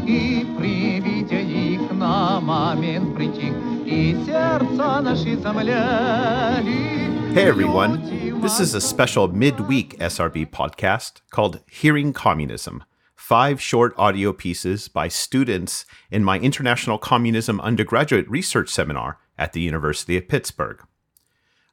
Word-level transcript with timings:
И 0.06 0.46
при 0.58 1.00
виде 1.00 1.42
их 1.42 1.92
на 1.92 2.40
момент 2.40 3.14
притих, 3.16 3.54
и 3.84 4.16
сердца 4.24 5.00
наши 5.00 5.36
замляли. 5.36 7.06
Hey 7.34 7.46
everyone, 7.48 8.40
this 8.40 8.60
is 8.60 8.74
a 8.74 8.80
special 8.80 9.28
midweek 9.28 9.98
SRB 9.98 10.50
podcast 10.50 11.20
called 11.30 11.60
Hearing 11.70 12.12
Communism. 12.12 12.82
Five 13.14 13.60
short 13.60 13.94
audio 13.98 14.32
pieces 14.32 14.88
by 14.88 15.08
students 15.08 15.84
in 16.10 16.24
my 16.24 16.38
International 16.38 16.98
Communism 16.98 17.60
undergraduate 17.60 18.28
research 18.28 18.70
seminar 18.70 19.18
at 19.38 19.52
the 19.52 19.60
University 19.60 20.16
of 20.16 20.28
Pittsburgh. 20.28 20.82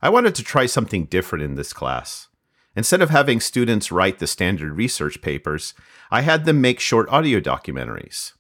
I 0.02 0.10
wanted 0.10 0.36
to 0.36 0.44
try 0.44 0.66
something 0.66 1.06
different 1.06 1.44
in 1.46 1.56
this 1.56 1.72
class. 1.72 2.28
Instead 2.79 3.03
of 3.03 3.11
having 3.11 3.41
students 3.41 3.91
write 3.91 4.21
the 4.21 4.27
standard 4.29 4.77
research 4.77 5.21
papers, 5.21 5.75
I 6.13 6.21
had 6.21 6.45
them 6.45 6.61
make 6.61 6.79
short 6.79 7.09
audio 7.09 7.41
documentaries. 7.41 8.35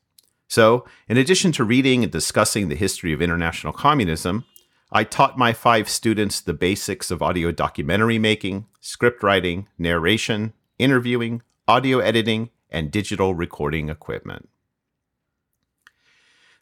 So, 0.47 0.85
in 1.09 1.17
addition 1.17 1.51
to 1.51 1.65
reading 1.65 2.05
and 2.05 2.13
discussing 2.13 2.69
the 2.69 2.77
history 2.77 3.13
of 3.13 3.21
international 3.21 3.73
communism, 3.73 4.45
I 4.93 5.03
taught 5.03 5.37
my 5.37 5.53
five 5.53 5.89
students 5.89 6.41
the 6.41 6.53
basics 6.53 7.11
of 7.11 7.21
audio 7.21 7.51
documentary 7.51 8.21
making, 8.21 8.67
script 8.81 9.25
writing, 9.25 9.67
narration, 9.77 10.53
interviewing, 10.79 11.43
audio 11.67 11.99
editing, 11.99 12.51
and 12.71 12.93
digital 12.93 13.35
recording 13.35 13.89
equipment. 13.89 14.49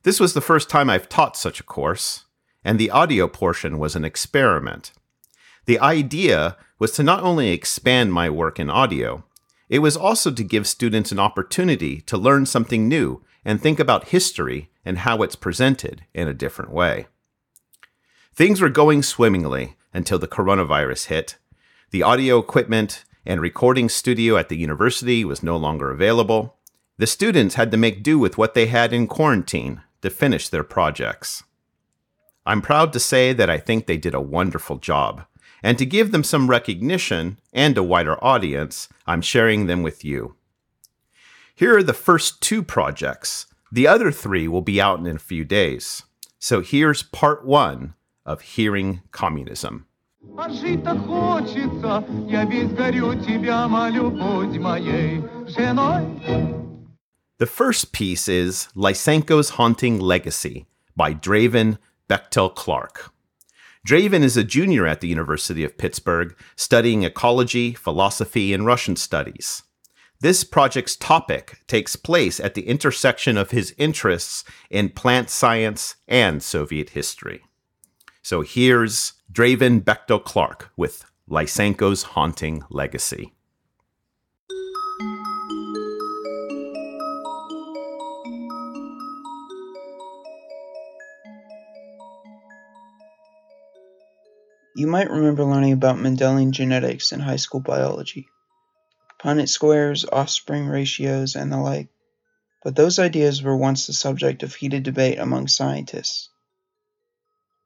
This 0.02 0.18
was 0.18 0.32
the 0.32 0.40
first 0.40 0.70
time 0.70 0.88
I've 0.88 1.10
taught 1.10 1.36
such 1.36 1.60
a 1.60 1.62
course, 1.76 2.24
and 2.64 2.78
the 2.78 2.90
audio 2.90 3.28
portion 3.28 3.78
was 3.78 3.94
an 3.94 4.04
experiment. 4.06 4.92
The 5.66 5.80
idea 5.80 6.56
was 6.78 6.92
to 6.92 7.02
not 7.02 7.22
only 7.22 7.50
expand 7.50 8.12
my 8.12 8.30
work 8.30 8.58
in 8.58 8.70
audio, 8.70 9.24
it 9.68 9.80
was 9.80 9.96
also 9.96 10.30
to 10.30 10.44
give 10.44 10.66
students 10.66 11.10
an 11.10 11.18
opportunity 11.18 12.00
to 12.02 12.16
learn 12.16 12.46
something 12.46 12.88
new 12.88 13.22
and 13.44 13.60
think 13.60 13.80
about 13.80 14.08
history 14.08 14.70
and 14.84 14.98
how 14.98 15.22
it's 15.22 15.36
presented 15.36 16.04
in 16.14 16.28
a 16.28 16.34
different 16.34 16.70
way. 16.70 17.06
Things 18.32 18.60
were 18.60 18.68
going 18.68 19.02
swimmingly 19.02 19.76
until 19.92 20.18
the 20.18 20.28
coronavirus 20.28 21.06
hit. 21.06 21.36
The 21.90 22.02
audio 22.02 22.38
equipment 22.38 23.04
and 23.24 23.40
recording 23.40 23.88
studio 23.88 24.36
at 24.36 24.48
the 24.48 24.56
university 24.56 25.24
was 25.24 25.42
no 25.42 25.56
longer 25.56 25.90
available. 25.90 26.56
The 26.98 27.06
students 27.08 27.56
had 27.56 27.72
to 27.72 27.76
make 27.76 28.04
do 28.04 28.18
with 28.18 28.38
what 28.38 28.54
they 28.54 28.66
had 28.66 28.92
in 28.92 29.08
quarantine 29.08 29.82
to 30.02 30.10
finish 30.10 30.48
their 30.48 30.62
projects. 30.62 31.42
I'm 32.44 32.62
proud 32.62 32.92
to 32.92 33.00
say 33.00 33.32
that 33.32 33.50
I 33.50 33.58
think 33.58 33.86
they 33.86 33.96
did 33.96 34.14
a 34.14 34.20
wonderful 34.20 34.76
job. 34.76 35.24
And 35.63 35.77
to 35.77 35.85
give 35.85 36.11
them 36.11 36.23
some 36.23 36.49
recognition 36.49 37.39
and 37.53 37.77
a 37.77 37.83
wider 37.83 38.21
audience, 38.23 38.89
I'm 39.05 39.21
sharing 39.21 39.67
them 39.67 39.83
with 39.83 40.03
you. 40.03 40.35
Here 41.55 41.77
are 41.77 41.83
the 41.83 41.93
first 41.93 42.41
two 42.41 42.63
projects. 42.63 43.45
The 43.71 43.87
other 43.87 44.11
three 44.11 44.47
will 44.47 44.61
be 44.61 44.81
out 44.81 44.99
in 44.99 45.15
a 45.15 45.19
few 45.19 45.45
days. 45.45 46.03
So 46.39 46.61
here's 46.61 47.03
part 47.03 47.45
one 47.45 47.93
of 48.25 48.41
Hearing 48.41 49.01
Communism. 49.11 49.85
А 50.37 50.49
жить 50.49 50.83
так 50.83 50.97
хочется, 51.05 52.03
я 52.27 52.45
весь 52.45 52.71
горю 52.73 53.15
тебя, 53.15 53.67
молю, 53.67 54.11
будь 54.11 54.57
моей 54.59 55.21
женой. 55.47 56.05
The 57.37 57.47
first 57.47 57.91
piece 57.91 58.27
is 58.27 58.67
Lysenko's 58.75 59.51
Haunting 59.51 59.99
Legacy 59.99 60.67
by 60.95 61.13
Draven 61.13 61.79
Bechtel 62.07 62.53
Clark. 62.53 63.11
Draven 63.86 64.24
is 64.24 64.36
a 64.36 64.42
junior 64.42 64.84
at 64.84 65.00
the 65.00 65.06
University 65.06 65.62
of 65.62 65.78
Pittsburgh 65.78 66.34
studying 66.56 67.04
ecology, 67.04 67.72
philosophy, 67.72 68.52
and 68.52 68.66
Russian 68.66 68.96
studies. 68.96 69.62
This 70.18 70.42
project's 70.42 70.96
topic 70.96 71.60
takes 71.68 71.94
place 71.94 72.40
at 72.40 72.54
the 72.54 72.66
intersection 72.66 73.36
of 73.36 73.52
his 73.52 73.76
interests 73.78 74.42
in 74.70 74.88
plant 74.88 75.30
science 75.30 75.94
and 76.08 76.42
Soviet 76.42 76.90
history. 76.90 77.44
So 78.22 78.40
here's 78.40 79.12
Draven 79.32 79.82
Bechtel 79.82 80.24
Clark 80.24 80.72
with 80.76 81.04
Lysenko's 81.30 82.02
Haunting 82.02 82.64
Legacy. 82.68 83.35
You 94.78 94.86
might 94.88 95.08
remember 95.08 95.42
learning 95.42 95.72
about 95.72 95.96
Mendelian 95.96 96.50
genetics 96.50 97.10
in 97.10 97.20
high 97.20 97.36
school 97.36 97.60
biology, 97.60 98.28
Punnett 99.18 99.48
squares, 99.48 100.04
offspring 100.04 100.66
ratios, 100.66 101.34
and 101.34 101.50
the 101.50 101.56
like, 101.56 101.88
but 102.62 102.76
those 102.76 102.98
ideas 102.98 103.42
were 103.42 103.56
once 103.56 103.86
the 103.86 103.94
subject 103.94 104.42
of 104.42 104.54
heated 104.54 104.82
debate 104.82 105.18
among 105.18 105.48
scientists. 105.48 106.28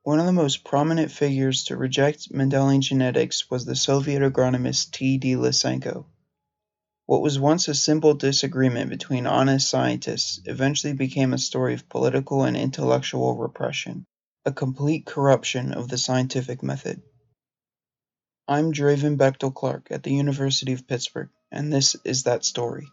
One 0.04 0.20
of 0.20 0.26
the 0.26 0.32
most 0.32 0.62
prominent 0.62 1.10
figures 1.10 1.64
to 1.64 1.76
reject 1.76 2.32
Mendelian 2.32 2.80
genetics 2.80 3.50
was 3.50 3.64
the 3.64 3.74
Soviet 3.74 4.22
agronomist 4.22 4.92
T. 4.92 5.18
D. 5.18 5.34
Lysenko. 5.34 6.04
What 7.06 7.22
was 7.22 7.40
once 7.40 7.66
a 7.66 7.74
simple 7.74 8.14
disagreement 8.14 8.88
between 8.88 9.26
honest 9.26 9.68
scientists 9.68 10.40
eventually 10.44 10.92
became 10.92 11.32
a 11.32 11.38
story 11.38 11.74
of 11.74 11.88
political 11.88 12.44
and 12.44 12.56
intellectual 12.56 13.36
repression, 13.36 14.06
a 14.46 14.52
complete 14.52 15.04
corruption 15.04 15.72
of 15.74 15.88
the 15.88 15.98
scientific 15.98 16.62
method. 16.62 17.02
I'm 18.48 18.72
Draven 18.72 19.18
Bechtel 19.18 19.54
Clark 19.54 19.88
at 19.90 20.02
the 20.02 20.14
University 20.14 20.72
of 20.72 20.88
Pittsburgh, 20.88 21.28
and 21.52 21.70
this 21.70 21.94
is 22.04 22.22
that 22.22 22.44
story. 22.44 22.88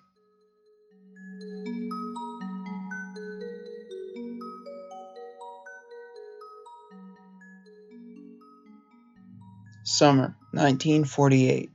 Summer 9.85 10.35
1948. 10.51 11.71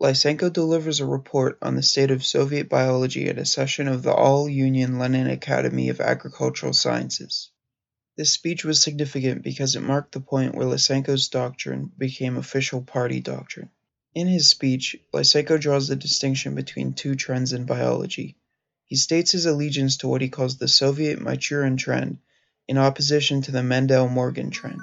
Lysenko 0.00 0.52
delivers 0.52 1.00
a 1.00 1.04
report 1.04 1.58
on 1.60 1.74
the 1.74 1.82
state 1.82 2.12
of 2.12 2.24
Soviet 2.24 2.68
biology 2.68 3.28
at 3.28 3.38
a 3.38 3.44
session 3.44 3.88
of 3.88 4.04
the 4.04 4.14
All 4.14 4.48
Union 4.48 5.00
Lenin 5.00 5.28
Academy 5.28 5.88
of 5.88 6.00
Agricultural 6.00 6.72
Sciences. 6.72 7.50
This 8.20 8.32
speech 8.32 8.66
was 8.66 8.78
significant 8.78 9.42
because 9.42 9.74
it 9.74 9.80
marked 9.80 10.12
the 10.12 10.20
point 10.20 10.54
where 10.54 10.66
Lysenko's 10.66 11.28
doctrine 11.28 11.90
became 11.96 12.36
official 12.36 12.82
party 12.82 13.18
doctrine. 13.18 13.70
In 14.14 14.26
his 14.26 14.46
speech, 14.46 14.94
Lysenko 15.10 15.58
draws 15.58 15.88
the 15.88 15.96
distinction 15.96 16.54
between 16.54 16.92
two 16.92 17.14
trends 17.14 17.54
in 17.54 17.64
biology. 17.64 18.36
He 18.84 18.96
states 18.96 19.32
his 19.32 19.46
allegiance 19.46 19.96
to 19.96 20.08
what 20.08 20.20
he 20.20 20.28
calls 20.28 20.58
the 20.58 20.68
Soviet 20.68 21.18
Michurin 21.18 21.78
trend 21.78 22.18
in 22.68 22.76
opposition 22.76 23.40
to 23.40 23.52
the 23.52 23.62
Mendel 23.62 24.06
Morgan 24.06 24.50
trend. 24.50 24.82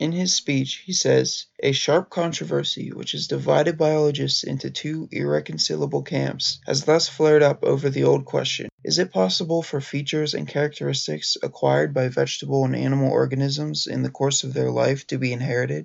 In 0.00 0.12
his 0.12 0.34
speech, 0.34 0.76
he 0.86 0.94
says, 0.94 1.44
A 1.62 1.72
sharp 1.72 2.08
controversy 2.08 2.90
which 2.90 3.12
has 3.12 3.26
divided 3.26 3.76
biologists 3.76 4.42
into 4.42 4.70
two 4.70 5.10
irreconcilable 5.12 6.00
camps 6.04 6.58
has 6.66 6.84
thus 6.84 7.06
flared 7.06 7.42
up 7.42 7.62
over 7.62 7.90
the 7.90 8.04
old 8.04 8.24
question 8.24 8.70
Is 8.82 8.98
it 8.98 9.12
possible 9.12 9.60
for 9.62 9.78
features 9.82 10.32
and 10.32 10.48
characteristics 10.48 11.36
acquired 11.42 11.92
by 11.92 12.08
vegetable 12.08 12.64
and 12.64 12.74
animal 12.74 13.12
organisms 13.12 13.86
in 13.86 14.02
the 14.02 14.08
course 14.08 14.42
of 14.42 14.54
their 14.54 14.70
life 14.70 15.06
to 15.08 15.18
be 15.18 15.34
inherited? 15.34 15.84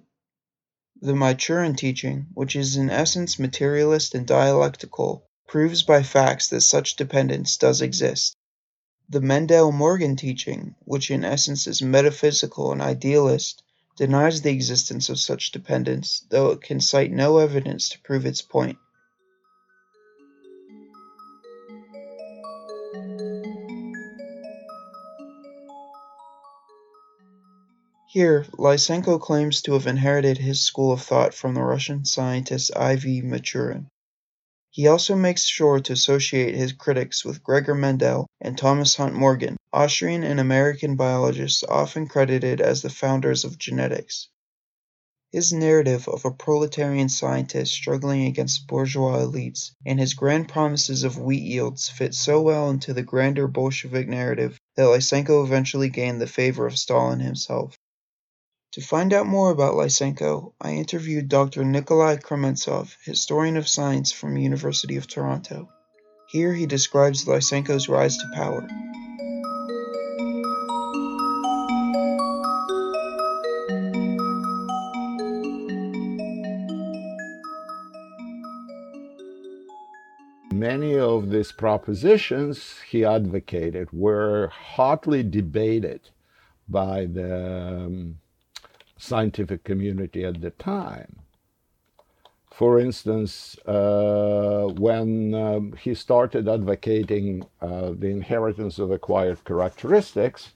The 1.01 1.11
Michurin 1.11 1.75
teaching, 1.75 2.27
which 2.33 2.55
is 2.55 2.77
in 2.77 2.89
essence 2.89 3.37
materialist 3.37 4.15
and 4.15 4.25
dialectical, 4.25 5.27
proves 5.45 5.83
by 5.83 6.03
facts 6.03 6.47
that 6.51 6.61
such 6.61 6.95
dependence 6.95 7.57
does 7.57 7.81
exist. 7.81 8.37
The 9.09 9.19
Mendel 9.19 9.73
Morgan 9.73 10.15
teaching, 10.15 10.75
which 10.85 11.11
in 11.11 11.25
essence 11.25 11.67
is 11.67 11.81
metaphysical 11.81 12.71
and 12.71 12.81
idealist, 12.81 13.61
denies 13.95 14.41
the 14.41 14.51
existence 14.51 15.09
of 15.09 15.19
such 15.19 15.51
dependence, 15.51 16.25
though 16.29 16.51
it 16.51 16.61
can 16.61 16.79
cite 16.79 17.11
no 17.11 17.37
evidence 17.37 17.89
to 17.89 18.01
prove 18.01 18.25
its 18.25 18.41
point. 18.41 18.77
Here, 28.15 28.45
Lysenko 28.57 29.19
claims 29.19 29.61
to 29.63 29.73
have 29.73 29.87
inherited 29.87 30.37
his 30.37 30.61
school 30.61 30.93
of 30.93 31.01
thought 31.01 31.33
from 31.33 31.53
the 31.53 31.63
Russian 31.63 32.05
scientist 32.05 32.71
I. 32.73 32.95
V. 32.95 33.21
Michurin. 33.21 33.87
He 34.75 34.87
also 34.87 35.15
makes 35.15 35.45
sure 35.45 35.79
to 35.79 35.93
associate 35.93 36.53
his 36.53 36.73
critics 36.73 37.23
with 37.23 37.41
Gregor 37.41 37.75
Mendel 37.75 38.27
and 38.41 38.57
Thomas 38.57 38.95
Hunt 38.97 39.13
Morgan, 39.13 39.55
Austrian 39.71 40.21
and 40.25 40.37
American 40.37 40.97
biologists 40.97 41.63
often 41.63 42.07
credited 42.09 42.59
as 42.59 42.81
the 42.81 42.89
founders 42.89 43.45
of 43.45 43.57
genetics. 43.57 44.27
His 45.31 45.53
narrative 45.53 46.09
of 46.09 46.25
a 46.25 46.31
proletarian 46.31 47.07
scientist 47.07 47.73
struggling 47.73 48.25
against 48.25 48.67
bourgeois 48.67 49.19
elites 49.19 49.71
and 49.85 49.97
his 49.97 50.13
grand 50.13 50.49
promises 50.49 51.05
of 51.05 51.17
wheat 51.17 51.43
yields 51.43 51.87
fit 51.87 52.13
so 52.13 52.41
well 52.41 52.69
into 52.69 52.93
the 52.93 53.01
grander 53.01 53.47
Bolshevik 53.47 54.09
narrative 54.09 54.59
that 54.75 54.89
Lysenko 54.89 55.45
eventually 55.45 55.87
gained 55.87 56.19
the 56.19 56.27
favor 56.27 56.67
of 56.67 56.77
Stalin 56.77 57.21
himself. 57.21 57.77
To 58.75 58.81
find 58.81 59.13
out 59.13 59.25
more 59.25 59.51
about 59.51 59.75
Lysenko, 59.75 60.51
I 60.59 60.73
interviewed 60.73 61.29
Dr. 61.29 61.63
Nikolai 61.63 62.17
Krementsov, 62.17 62.97
historian 63.05 63.55
of 63.55 63.69
science 63.69 64.11
from 64.11 64.35
University 64.35 64.97
of 64.97 65.07
Toronto. 65.07 65.69
Here 66.27 66.53
he 66.53 66.65
describes 66.65 67.23
Lysenko's 67.23 67.87
rise 67.87 68.17
to 68.17 68.29
power. 68.33 68.67
Many 80.51 80.97
of 80.97 81.29
these 81.29 81.53
propositions 81.53 82.81
he 82.89 83.05
advocated 83.05 83.93
were 83.93 84.49
hotly 84.49 85.23
debated 85.23 86.09
by 86.67 87.05
the 87.05 87.85
um, 87.85 88.17
scientific 88.97 89.63
community 89.63 90.23
at 90.23 90.41
the 90.41 90.51
time. 90.51 91.19
For 92.51 92.79
instance, 92.79 93.57
uh, 93.65 94.67
when 94.77 95.33
um, 95.33 95.73
he 95.73 95.93
started 95.93 96.47
advocating 96.47 97.43
uh, 97.61 97.91
the 97.91 98.07
inheritance 98.07 98.79
of 98.79 98.91
acquired 98.91 99.43
characteristics, 99.43 100.53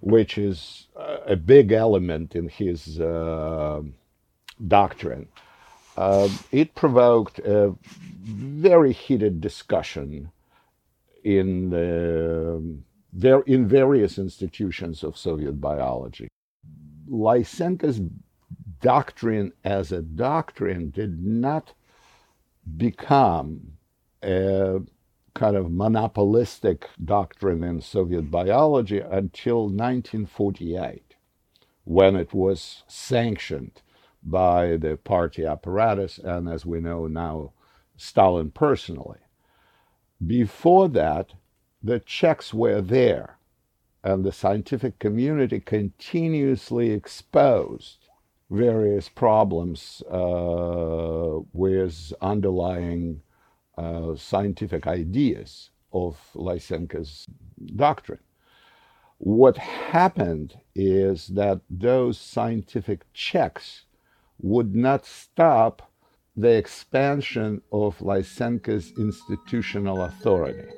which 0.00 0.38
is 0.38 0.88
a 0.96 1.36
big 1.36 1.70
element 1.70 2.34
in 2.34 2.48
his 2.48 2.98
uh, 3.00 3.80
doctrine, 4.66 5.28
uh, 5.96 6.28
it 6.50 6.74
provoked 6.74 7.38
a 7.38 7.74
very 8.24 8.92
heated 8.92 9.40
discussion 9.40 10.30
in 11.22 11.70
the, 11.70 13.42
in 13.46 13.68
various 13.68 14.18
institutions 14.18 15.04
of 15.04 15.16
Soviet 15.16 15.60
biology. 15.60 16.28
Lysenko's 17.08 18.00
doctrine 18.80 19.52
as 19.64 19.92
a 19.92 20.02
doctrine 20.02 20.90
did 20.90 21.24
not 21.24 21.72
become 22.76 23.72
a 24.22 24.80
kind 25.34 25.56
of 25.56 25.70
monopolistic 25.70 26.88
doctrine 27.04 27.62
in 27.62 27.80
Soviet 27.80 28.30
biology 28.30 29.00
until 29.00 29.64
1948, 29.64 31.14
when 31.84 32.16
it 32.16 32.32
was 32.32 32.82
sanctioned 32.88 33.82
by 34.22 34.76
the 34.76 34.96
party 34.96 35.44
apparatus 35.44 36.18
and, 36.18 36.48
as 36.48 36.66
we 36.66 36.80
know 36.80 37.06
now, 37.06 37.52
Stalin 37.96 38.50
personally. 38.50 39.18
Before 40.26 40.88
that, 40.88 41.34
the 41.82 42.00
checks 42.00 42.52
were 42.52 42.80
there 42.80 43.35
and 44.06 44.24
the 44.24 44.30
scientific 44.30 45.00
community 45.00 45.58
continuously 45.58 46.92
exposed 46.92 48.06
various 48.50 49.08
problems 49.08 50.00
uh, 50.08 51.40
with 51.52 52.12
underlying 52.20 53.20
uh, 53.76 54.14
scientific 54.14 54.86
ideas 54.86 55.70
of 55.92 56.16
Lysenko's 56.36 57.26
doctrine. 57.74 58.20
What 59.18 59.56
happened 59.56 60.54
is 60.76 61.26
that 61.28 61.60
those 61.68 62.16
scientific 62.16 63.12
checks 63.12 63.86
would 64.38 64.76
not 64.76 65.04
stop 65.04 65.90
the 66.36 66.52
expansion 66.56 67.60
of 67.72 67.98
Lysenko's 67.98 68.92
institutional 68.96 70.02
authority. 70.04 70.68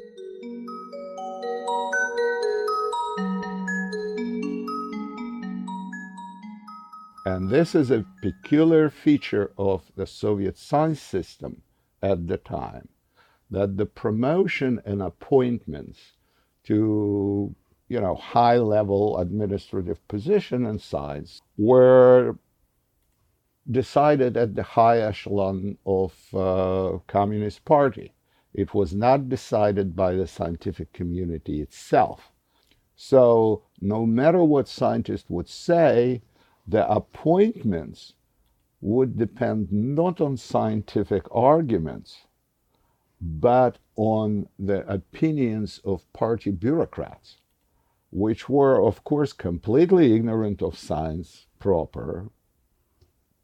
And 7.29 7.51
this 7.51 7.75
is 7.75 7.91
a 7.91 8.07
peculiar 8.23 8.89
feature 8.89 9.53
of 9.59 9.93
the 9.97 10.07
Soviet 10.07 10.57
science 10.57 11.03
system 11.03 11.61
at 12.03 12.27
the 12.27 12.39
time, 12.39 12.89
that 13.51 13.77
the 13.77 13.85
promotion 13.85 14.81
and 14.87 15.03
appointments 15.03 16.15
to 16.65 17.55
you 17.89 18.01
know, 18.01 18.15
high 18.15 18.57
level 18.57 19.19
administrative 19.19 20.07
position 20.09 20.65
in 20.65 20.79
science 20.79 21.41
were 21.59 22.39
decided 23.71 24.37
at 24.39 24.55
the 24.55 24.63
high 24.63 24.99
echelon 24.99 25.77
of 25.85 26.13
uh, 26.35 26.99
Communist 27.07 27.65
Party. 27.67 28.15
It 28.55 28.73
was 28.73 28.95
not 28.95 29.29
decided 29.29 29.95
by 29.95 30.15
the 30.15 30.27
scientific 30.27 30.95
community 30.95 31.61
itself. 31.61 32.33
So 32.97 33.65
no 33.81 34.07
matter 34.07 34.43
what 34.43 34.67
scientists 34.67 35.29
would 35.29 35.49
say, 35.49 36.23
the 36.69 36.89
appointments 36.91 38.13
would 38.81 39.17
depend 39.17 39.73
not 39.73 40.21
on 40.21 40.37
scientific 40.37 41.25
arguments, 41.33 42.27
but 43.21 43.79
on 43.97 44.47
the 44.59 44.87
opinions 44.87 45.81
of 45.85 46.11
party 46.13 46.51
bureaucrats, 46.51 47.39
which 48.11 48.49
were, 48.49 48.81
of 48.85 49.03
course, 49.03 49.33
completely 49.33 50.15
ignorant 50.15 50.63
of 50.63 50.79
science 50.79 51.47
proper 51.59 52.29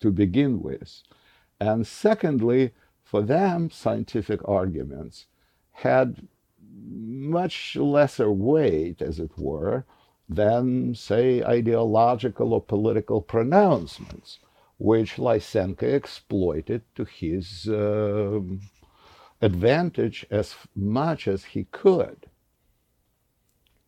to 0.00 0.10
begin 0.12 0.62
with. 0.62 1.02
And 1.60 1.86
secondly, 1.86 2.72
for 3.02 3.22
them, 3.22 3.70
scientific 3.70 4.46
arguments 4.46 5.26
had 5.72 6.28
much 6.86 7.74
lesser 7.76 8.30
weight, 8.30 9.00
as 9.00 9.18
it 9.18 9.36
were, 9.38 9.84
than, 10.28 10.94
say, 10.94 11.42
ideological 11.42 12.52
or 12.54 12.62
political 12.62 13.20
pronouncements, 13.20 14.38
which 14.78 15.16
Lysenko 15.16 15.82
exploited 15.82 16.82
to 16.94 17.04
his 17.04 17.68
uh, 17.68 18.40
advantage 19.40 20.26
as 20.30 20.54
much 20.74 21.28
as 21.28 21.44
he 21.44 21.64
could. 21.64 22.26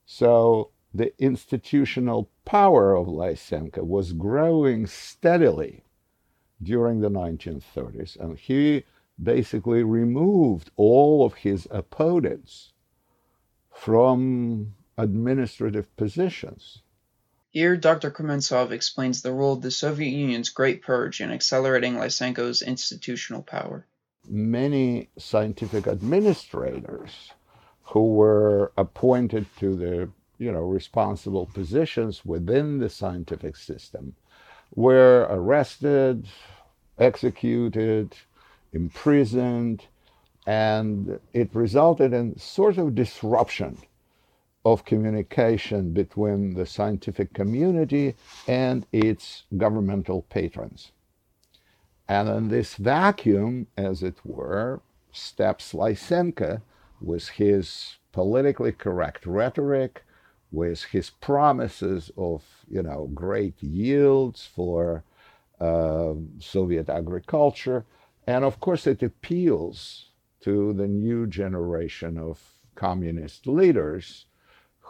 So 0.04 0.70
the 0.94 1.12
institutional 1.18 2.30
power 2.44 2.94
of 2.94 3.06
Lysenko 3.06 3.82
was 3.84 4.12
growing 4.12 4.86
steadily 4.86 5.84
during 6.62 7.00
the 7.00 7.10
1930s, 7.10 8.18
and 8.18 8.38
he 8.38 8.84
basically 9.22 9.82
removed 9.82 10.70
all 10.76 11.24
of 11.24 11.34
his 11.34 11.66
opponents 11.70 12.72
from 13.70 14.74
administrative 14.98 15.94
positions. 15.96 16.82
Here, 17.50 17.76
Dr. 17.76 18.10
Krementsov 18.10 18.70
explains 18.70 19.22
the 19.22 19.32
role 19.32 19.54
of 19.54 19.62
the 19.62 19.70
Soviet 19.70 20.10
Union's 20.10 20.50
Great 20.50 20.82
Purge 20.82 21.20
in 21.20 21.30
accelerating 21.30 21.94
Lysenko's 21.94 22.60
institutional 22.60 23.42
power. 23.42 23.86
Many 24.28 25.08
scientific 25.16 25.86
administrators 25.86 27.30
who 27.84 28.12
were 28.14 28.72
appointed 28.76 29.46
to 29.58 29.76
the 29.76 30.10
you 30.38 30.52
know 30.52 30.60
responsible 30.60 31.46
positions 31.46 32.24
within 32.24 32.78
the 32.78 32.90
scientific 32.90 33.56
system 33.56 34.14
were 34.74 35.26
arrested, 35.30 36.26
executed, 36.98 38.14
imprisoned, 38.72 39.84
and 40.46 41.18
it 41.32 41.48
resulted 41.54 42.12
in 42.12 42.38
sort 42.38 42.76
of 42.76 42.94
disruption 42.94 43.78
of 44.66 44.84
communication 44.84 45.92
between 45.92 46.54
the 46.54 46.66
scientific 46.66 47.32
community 47.32 48.16
and 48.48 48.84
its 48.90 49.44
governmental 49.56 50.22
patrons. 50.22 50.90
And 52.08 52.28
in 52.28 52.48
this 52.48 52.74
vacuum, 52.74 53.68
as 53.76 54.02
it 54.02 54.16
were, 54.24 54.80
steps 55.12 55.72
Lysenko 55.72 56.62
with 57.00 57.28
his 57.28 57.98
politically 58.10 58.72
correct 58.72 59.24
rhetoric, 59.24 60.04
with 60.50 60.82
his 60.82 61.10
promises 61.10 62.10
of, 62.16 62.42
you 62.68 62.82
know, 62.82 63.08
great 63.14 63.62
yields 63.62 64.48
for 64.52 65.04
uh, 65.60 66.14
Soviet 66.40 66.88
agriculture. 66.88 67.84
And 68.26 68.44
of 68.44 68.58
course, 68.58 68.88
it 68.88 69.00
appeals 69.00 70.06
to 70.40 70.72
the 70.72 70.88
new 70.88 71.28
generation 71.28 72.18
of 72.18 72.40
communist 72.74 73.46
leaders 73.46 74.25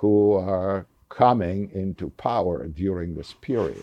who 0.01 0.35
are 0.35 0.87
coming 1.09 1.71
into 1.73 2.11
power 2.11 2.67
during 2.67 3.15
this 3.15 3.33
period. 3.41 3.83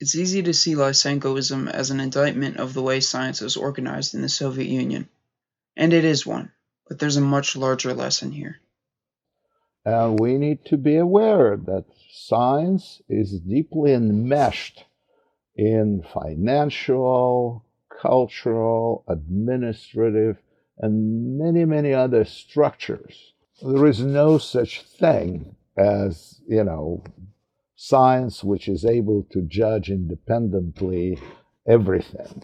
It's 0.00 0.16
easy 0.16 0.42
to 0.42 0.52
see 0.52 0.74
Lysenkoism 0.74 1.70
as 1.70 1.90
an 1.90 2.00
indictment 2.00 2.58
of 2.58 2.74
the 2.74 2.82
way 2.82 3.00
science 3.00 3.40
was 3.40 3.56
organized 3.56 4.14
in 4.14 4.20
the 4.20 4.28
Soviet 4.28 4.68
Union. 4.68 5.08
And 5.76 5.92
it 5.92 6.04
is 6.04 6.26
one, 6.26 6.52
but 6.88 6.98
there's 6.98 7.16
a 7.16 7.22
much 7.22 7.56
larger 7.56 7.94
lesson 7.94 8.32
here. 8.32 8.60
And 9.84 10.18
we 10.18 10.36
need 10.36 10.64
to 10.66 10.76
be 10.76 10.96
aware 10.96 11.56
that 11.56 11.84
science 12.10 13.00
is 13.08 13.40
deeply 13.40 13.94
enmeshed 13.94 14.84
in 15.56 16.04
financial, 16.12 17.64
cultural, 18.02 19.04
administrative, 19.08 20.36
and 20.78 21.38
many, 21.38 21.64
many 21.64 21.94
other 21.94 22.24
structures 22.24 23.33
there 23.62 23.86
is 23.86 24.00
no 24.00 24.38
such 24.38 24.82
thing 24.82 25.56
as, 25.76 26.40
you 26.48 26.64
know, 26.64 27.02
science 27.76 28.42
which 28.42 28.68
is 28.68 28.84
able 28.84 29.26
to 29.30 29.42
judge 29.42 29.90
independently 29.90 31.18
everything. 31.66 32.42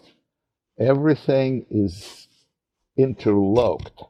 Everything 0.79 1.65
is 1.69 2.27
interlocked, 2.97 4.03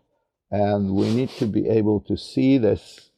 and 0.50 0.94
we 0.94 1.14
need 1.14 1.30
to 1.30 1.46
be 1.46 1.68
able 1.68 2.00
to 2.02 2.18
see 2.18 2.58
these 2.58 3.12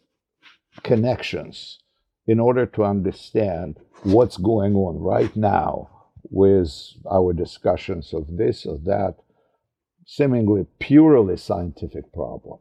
connections 0.83 1.79
in 2.25 2.39
order 2.39 2.65
to 2.65 2.83
understand 2.83 3.77
what's 4.03 4.37
going 4.37 4.75
on 4.75 4.97
right 4.99 5.35
now 5.35 5.89
with 6.29 6.69
our 7.09 7.33
discussions 7.33 8.13
of 8.13 8.25
this 8.37 8.65
or 8.65 8.77
that 8.79 9.15
seemingly 10.05 10.65
purely 10.79 11.37
scientific 11.37 12.11
problem. 12.13 12.59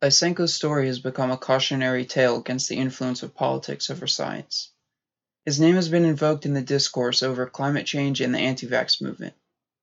Lysenko's 0.00 0.54
story 0.54 0.86
has 0.86 1.00
become 1.00 1.32
a 1.32 1.36
cautionary 1.36 2.04
tale 2.04 2.38
against 2.38 2.68
the 2.68 2.76
influence 2.76 3.24
of 3.24 3.34
politics 3.34 3.90
over 3.90 4.06
science. 4.06 4.70
His 5.44 5.58
name 5.58 5.74
has 5.74 5.88
been 5.88 6.04
invoked 6.04 6.46
in 6.46 6.54
the 6.54 6.62
discourse 6.62 7.20
over 7.20 7.46
climate 7.46 7.84
change 7.84 8.20
and 8.20 8.32
the 8.32 8.38
anti 8.38 8.68
vax 8.68 9.02
movement. 9.02 9.34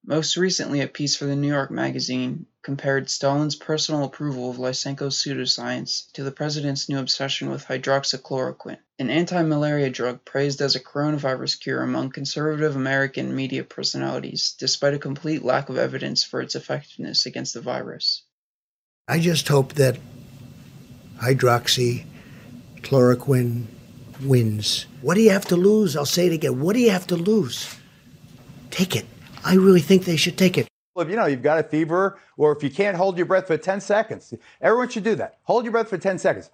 Most 0.05 0.37
recently, 0.37 0.79
a 0.79 0.87
piece 0.87 1.17
for 1.17 1.25
the 1.25 1.35
New 1.35 1.49
York 1.49 1.69
Magazine 1.69 2.45
compared 2.61 3.09
Stalin's 3.09 3.55
personal 3.55 4.05
approval 4.05 4.49
of 4.49 4.57
Lysenko's 4.57 5.17
pseudoscience 5.17 6.09
to 6.13 6.23
the 6.23 6.31
president's 6.31 6.87
new 6.87 6.99
obsession 6.99 7.49
with 7.49 7.65
hydroxychloroquine, 7.65 8.77
an 8.99 9.09
anti-malaria 9.09 9.89
drug 9.89 10.23
praised 10.23 10.61
as 10.61 10.75
a 10.75 10.79
coronavirus 10.79 11.59
cure 11.59 11.81
among 11.81 12.11
conservative 12.11 12.75
American 12.75 13.35
media 13.35 13.65
personalities, 13.65 14.55
despite 14.57 14.93
a 14.93 14.99
complete 14.99 15.43
lack 15.43 15.67
of 15.67 15.77
evidence 15.77 16.23
for 16.23 16.39
its 16.39 16.55
effectiveness 16.55 17.25
against 17.25 17.53
the 17.53 17.59
virus. 17.61 18.23
I 19.07 19.19
just 19.19 19.47
hope 19.47 19.73
that 19.73 19.99
hydroxychloroquine 21.19 23.65
wins. 24.23 24.87
What 25.01 25.13
do 25.13 25.21
you 25.21 25.29
have 25.29 25.45
to 25.45 25.55
lose? 25.55 25.95
I'll 25.95 26.07
say 26.07 26.25
it 26.25 26.33
again. 26.33 26.59
What 26.59 26.73
do 26.73 26.79
you 26.79 26.89
have 26.89 27.05
to 27.07 27.15
lose? 27.15 27.77
Take 28.71 28.95
it. 28.95 29.05
I 29.43 29.53
really 29.53 29.81
think 29.81 30.05
they 30.05 30.15
should 30.15 30.39
take 30.39 30.57
it. 30.57 30.67
If 30.97 31.09
you 31.09 31.17
know 31.17 31.25
you've 31.25 31.41
got 31.41 31.59
a 31.59 31.63
fever, 31.63 32.17
or 32.37 32.55
if 32.55 32.63
you 32.63 32.69
can't 32.69 32.95
hold 32.95 33.17
your 33.17 33.25
breath 33.25 33.47
for 33.47 33.57
10 33.57 33.81
seconds, 33.81 34.33
everyone 34.61 34.87
should 34.87 35.03
do 35.03 35.15
that. 35.15 35.39
Hold 35.43 35.65
your 35.65 35.73
breath 35.73 35.89
for 35.89 35.97
10 35.97 36.17
seconds. 36.17 36.49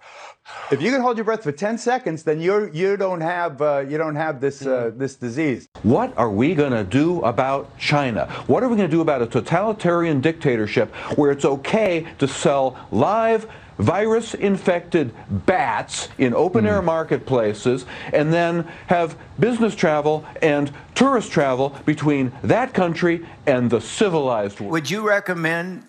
If 0.72 0.82
you 0.82 0.90
can 0.90 1.00
hold 1.00 1.16
your 1.16 1.24
breath 1.24 1.44
for 1.44 1.52
10 1.52 1.78
seconds, 1.78 2.24
then 2.24 2.40
you 2.40 2.68
you 2.72 2.96
don't 2.96 3.20
have 3.20 3.62
uh, 3.62 3.84
you 3.88 3.98
don't 3.98 4.16
have 4.16 4.40
this 4.40 4.66
uh, 4.66 4.90
this 4.96 5.14
disease. 5.14 5.68
What 5.84 6.16
are 6.18 6.28
we 6.30 6.56
going 6.56 6.72
to 6.72 6.82
do 6.82 7.22
about 7.22 7.78
China? 7.78 8.26
What 8.48 8.64
are 8.64 8.68
we 8.68 8.76
going 8.76 8.90
to 8.90 8.96
do 8.96 9.00
about 9.00 9.22
a 9.22 9.26
totalitarian 9.26 10.20
dictatorship 10.20 10.92
where 11.16 11.30
it's 11.30 11.44
okay 11.44 12.08
to 12.18 12.26
sell 12.26 12.76
live 12.90 13.46
virus 13.78 14.34
infected 14.34 15.14
bats 15.28 16.08
in 16.18 16.34
open 16.34 16.66
air 16.66 16.80
hmm. 16.80 16.86
marketplaces 16.86 17.86
and 18.12 18.32
then 18.32 18.62
have 18.86 19.16
business 19.38 19.74
travel 19.74 20.24
and 20.40 20.72
tourist 20.94 21.30
travel 21.32 21.70
between 21.84 22.32
that 22.42 22.74
country 22.74 23.26
and 23.46 23.70
the 23.70 23.80
civilized 23.80 24.60
world. 24.60 24.72
Would 24.72 24.90
you 24.90 25.06
recommend, 25.06 25.86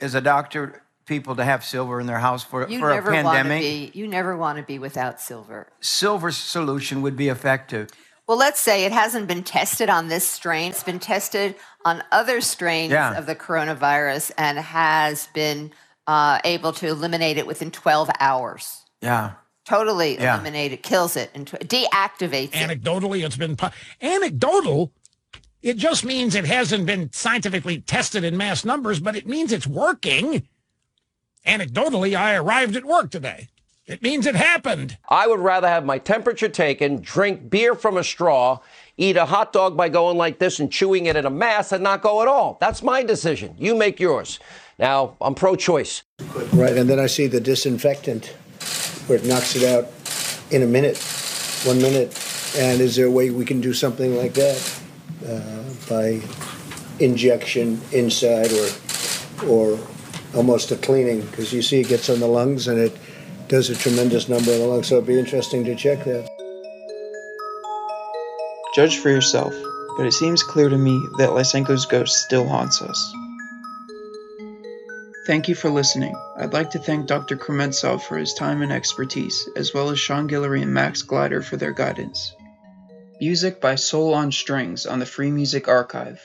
as 0.00 0.14
a 0.14 0.20
doctor, 0.20 0.82
people 1.06 1.36
to 1.36 1.44
have 1.44 1.64
silver 1.64 2.00
in 2.00 2.06
their 2.06 2.18
house 2.18 2.42
for, 2.42 2.68
You 2.68 2.78
for 2.78 2.90
a 2.90 2.94
never 2.94 3.12
want 3.12 3.24
to 3.24 3.30
pandemic? 3.30 3.60
be. 3.60 3.90
You 3.98 4.06
never 4.06 4.36
want 4.36 4.58
to 4.58 4.64
be 4.64 4.78
without 4.78 5.20
silver. 5.20 5.68
Silver 5.80 6.30
solution 6.30 7.02
would 7.02 7.16
be 7.16 7.28
effective. 7.28 7.90
Well, 8.26 8.38
let's 8.38 8.60
say 8.60 8.86
it 8.86 8.92
hasn't 8.92 9.28
been 9.28 9.42
tested 9.42 9.90
on 9.90 10.08
this 10.08 10.26
strain. 10.26 10.70
It's 10.70 10.82
been 10.82 10.98
tested 10.98 11.56
on 11.84 12.02
other 12.10 12.40
strains 12.40 12.92
Yeah. 12.92 13.18
of 13.18 13.26
the 13.26 13.34
coronavirus 13.36 14.32
and 14.38 14.58
has 14.58 15.28
been 15.34 15.72
uh, 16.06 16.38
able 16.44 16.72
to 16.74 16.86
eliminate 16.88 17.38
it 17.38 17.46
within 17.46 17.70
12 17.70 18.10
hours. 18.20 18.82
Yeah. 19.00 19.32
Totally 19.64 20.14
Yeah. 20.18 20.34
eliminate 20.34 20.72
it, 20.72 20.82
kills 20.82 21.16
it, 21.16 21.30
and 21.34 21.46
tw- 21.46 21.52
deactivates 21.60 22.54
it. 22.54 22.82
Anecdotally, 22.82 23.24
it's 23.24 23.36
been 23.36 23.56
po- 23.56 23.70
anecdotal. 24.02 24.92
It 25.62 25.78
just 25.78 26.04
means 26.04 26.34
it 26.34 26.44
hasn't 26.44 26.84
been 26.84 27.10
scientifically 27.12 27.80
tested 27.80 28.22
in 28.24 28.36
mass 28.36 28.64
numbers, 28.66 29.00
but 29.00 29.16
it 29.16 29.26
means 29.26 29.50
it's 29.52 29.66
working. 29.66 30.46
Anecdotally, 31.46 32.14
I 32.14 32.34
arrived 32.34 32.76
at 32.76 32.84
work 32.84 33.10
today. 33.10 33.48
It 33.86 34.02
means 34.02 34.26
it 34.26 34.34
happened. 34.34 34.96
I 35.10 35.26
would 35.26 35.40
rather 35.40 35.68
have 35.68 35.84
my 35.84 35.98
temperature 35.98 36.48
taken, 36.48 37.02
drink 37.02 37.50
beer 37.50 37.74
from 37.74 37.98
a 37.98 38.04
straw, 38.04 38.60
eat 38.96 39.16
a 39.18 39.26
hot 39.26 39.52
dog 39.52 39.76
by 39.76 39.90
going 39.90 40.16
like 40.16 40.38
this 40.38 40.58
and 40.58 40.72
chewing 40.72 41.04
it 41.04 41.16
in 41.16 41.26
a 41.26 41.30
mass, 41.30 41.70
and 41.70 41.84
not 41.84 42.00
go 42.00 42.22
at 42.22 42.28
all. 42.28 42.56
That's 42.60 42.82
my 42.82 43.02
decision. 43.02 43.54
You 43.58 43.74
make 43.74 44.00
yours. 44.00 44.38
Now, 44.78 45.16
I'm 45.20 45.34
pro 45.34 45.56
choice. 45.56 46.02
Right, 46.52 46.76
and 46.76 46.88
then 46.90 46.98
I 46.98 47.06
see 47.06 47.26
the 47.26 47.40
disinfectant 47.40 48.26
where 49.06 49.18
it 49.18 49.24
knocks 49.24 49.54
it 49.56 49.62
out 49.62 49.88
in 50.50 50.62
a 50.62 50.66
minute, 50.66 50.98
one 51.64 51.80
minute. 51.80 52.18
And 52.56 52.80
is 52.80 52.96
there 52.96 53.06
a 53.06 53.10
way 53.10 53.30
we 53.30 53.44
can 53.44 53.60
do 53.60 53.72
something 53.72 54.16
like 54.16 54.34
that 54.34 54.80
uh, 55.26 55.64
by 55.88 56.20
injection 57.00 57.80
inside 57.92 58.52
or 58.52 58.68
or 59.48 59.78
almost 60.34 60.70
a 60.70 60.76
cleaning? 60.76 61.20
Because 61.22 61.52
you 61.52 61.62
see, 61.62 61.80
it 61.80 61.88
gets 61.88 62.08
on 62.08 62.20
the 62.20 62.28
lungs 62.28 62.68
and 62.68 62.78
it 62.78 62.96
does 63.48 63.70
a 63.70 63.74
tremendous 63.74 64.28
number 64.28 64.52
on 64.52 64.58
the 64.58 64.66
lungs. 64.66 64.88
So 64.88 64.96
it'd 64.96 65.06
be 65.06 65.18
interesting 65.18 65.64
to 65.64 65.74
check 65.74 66.04
that. 66.04 66.28
Judge 68.74 68.98
for 68.98 69.10
yourself, 69.10 69.54
but 69.96 70.06
it 70.06 70.12
seems 70.12 70.42
clear 70.42 70.68
to 70.68 70.78
me 70.78 71.00
that 71.18 71.30
Lysenko's 71.30 71.86
ghost 71.86 72.16
still 72.24 72.46
haunts 72.46 72.82
us. 72.82 73.14
Thank 75.26 75.48
you 75.48 75.54
for 75.54 75.70
listening. 75.70 76.14
I'd 76.36 76.52
like 76.52 76.70
to 76.72 76.78
thank 76.78 77.06
Dr. 77.06 77.36
Krementsov 77.36 78.02
for 78.02 78.18
his 78.18 78.34
time 78.34 78.60
and 78.60 78.70
expertise, 78.70 79.48
as 79.56 79.72
well 79.72 79.88
as 79.88 79.98
Sean 79.98 80.28
Guillory 80.28 80.60
and 80.60 80.74
Max 80.74 81.00
Glider 81.00 81.40
for 81.40 81.56
their 81.56 81.72
guidance. 81.72 82.34
Music 83.20 83.58
by 83.58 83.76
Soul 83.76 84.12
on 84.12 84.30
Strings 84.30 84.84
on 84.84 84.98
the 84.98 85.06
Free 85.06 85.30
Music 85.30 85.66
Archive. 85.66 86.20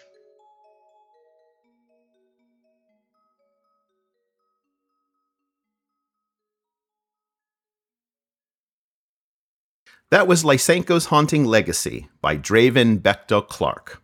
That 10.12 10.28
was 10.28 10.44
Lysenko's 10.44 11.06
Haunting 11.06 11.46
Legacy 11.46 12.10
by 12.20 12.36
Draven 12.36 13.00
Bechtel 13.00 13.48
Clark. 13.48 14.02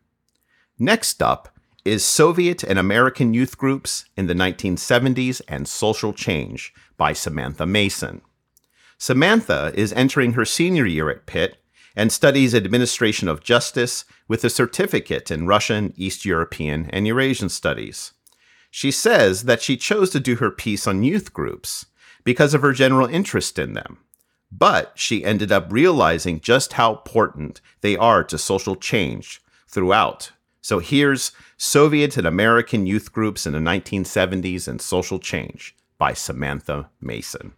Next 0.80 1.22
up 1.22 1.50
is 1.86 2.04
Soviet 2.04 2.64
and 2.64 2.80
American 2.80 3.36
Youth 3.36 3.60
Groups 3.60 4.06
in 4.18 4.26
the 4.26 4.34
1970s 4.34 5.40
and 5.48 5.68
Social 5.68 6.14
Change 6.14 6.74
by 6.98 7.14
Samantha 7.14 7.68
Mason. 7.68 8.22
Samantha 8.98 9.72
is 9.76 9.94
entering 9.94 10.34
her 10.34 10.46
senior 10.46 10.88
year 10.88 11.12
at 11.12 11.28
Pitt 11.28 11.58
and 11.96 12.12
studies 12.12 12.56
administration 12.56 13.28
of 13.28 13.44
justice 13.44 14.04
with 14.28 14.44
a 14.44 14.50
certificate 14.50 15.30
in 15.30 15.46
Russian, 15.46 15.94
East 15.96 16.26
European, 16.26 16.90
and 16.90 17.06
Eurasian 17.06 17.50
studies. 17.50 18.14
She 18.72 18.90
says 18.90 19.44
that 19.44 19.62
she 19.62 19.78
chose 19.78 20.10
to 20.10 20.20
do 20.20 20.38
her 20.38 20.50
piece 20.50 20.88
on 20.88 21.04
youth 21.04 21.34
groups 21.34 21.86
because 22.24 22.56
of 22.56 22.64
her 22.64 22.74
general 22.74 23.08
interest 23.08 23.60
in 23.60 23.74
them. 23.74 24.00
But 24.52 24.94
she 24.96 25.24
ended 25.24 25.52
up 25.52 25.72
realizing 25.72 26.40
just 26.40 26.74
how 26.74 26.96
important 26.96 27.62
they 27.82 27.96
are 27.96 28.24
to 28.24 28.38
social 28.40 28.76
change 28.76 29.42
throughout. 29.68 30.32
So 30.66 30.80
here's 30.80 31.32
Soviet 31.58 32.18
and 32.18 32.26
American 32.26 32.88
youth 32.88 33.14
groups 33.14 33.46
in 33.46 33.54
the 33.54 33.60
1970s 33.60 34.68
and 34.68 34.82
social 34.82 35.20
change 35.20 35.76
by 36.00 36.14
Samantha 36.14 36.90
Mason. 37.00 37.54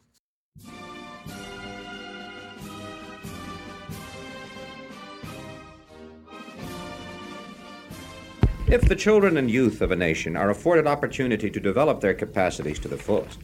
If 8.67 8.81
the 8.81 8.95
children 8.97 9.37
and 9.37 9.49
youth 9.49 9.79
of 9.79 9.91
a 9.91 9.95
nation 9.95 10.35
are 10.35 10.49
afforded 10.49 10.85
opportunity 10.85 11.49
to 11.49 11.61
develop 11.61 12.01
their 12.01 12.13
capacities 12.13 12.79
to 12.79 12.89
the 12.89 12.97
fullest, 12.97 13.39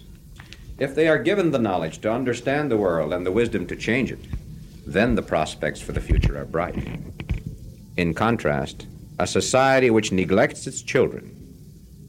if 0.78 0.94
they 0.94 1.08
are 1.08 1.18
given 1.18 1.52
the 1.52 1.58
knowledge 1.58 2.00
to 2.00 2.12
understand 2.12 2.70
the 2.70 2.76
world 2.76 3.14
and 3.14 3.26
the 3.26 3.32
wisdom 3.32 3.66
to 3.68 3.78
change 3.78 4.12
it, 4.12 4.20
then 4.86 5.16
the 5.16 5.22
prospects 5.22 5.80
for 5.80 5.94
the 5.94 6.02
future 6.02 6.38
are 6.38 6.44
bright. 6.44 6.86
In 7.96 8.14
contrast, 8.14 8.88
a 9.24 9.28
society 9.28 9.90
which 9.90 10.12
neglects 10.12 10.68
its 10.68 10.82
children, 10.82 11.24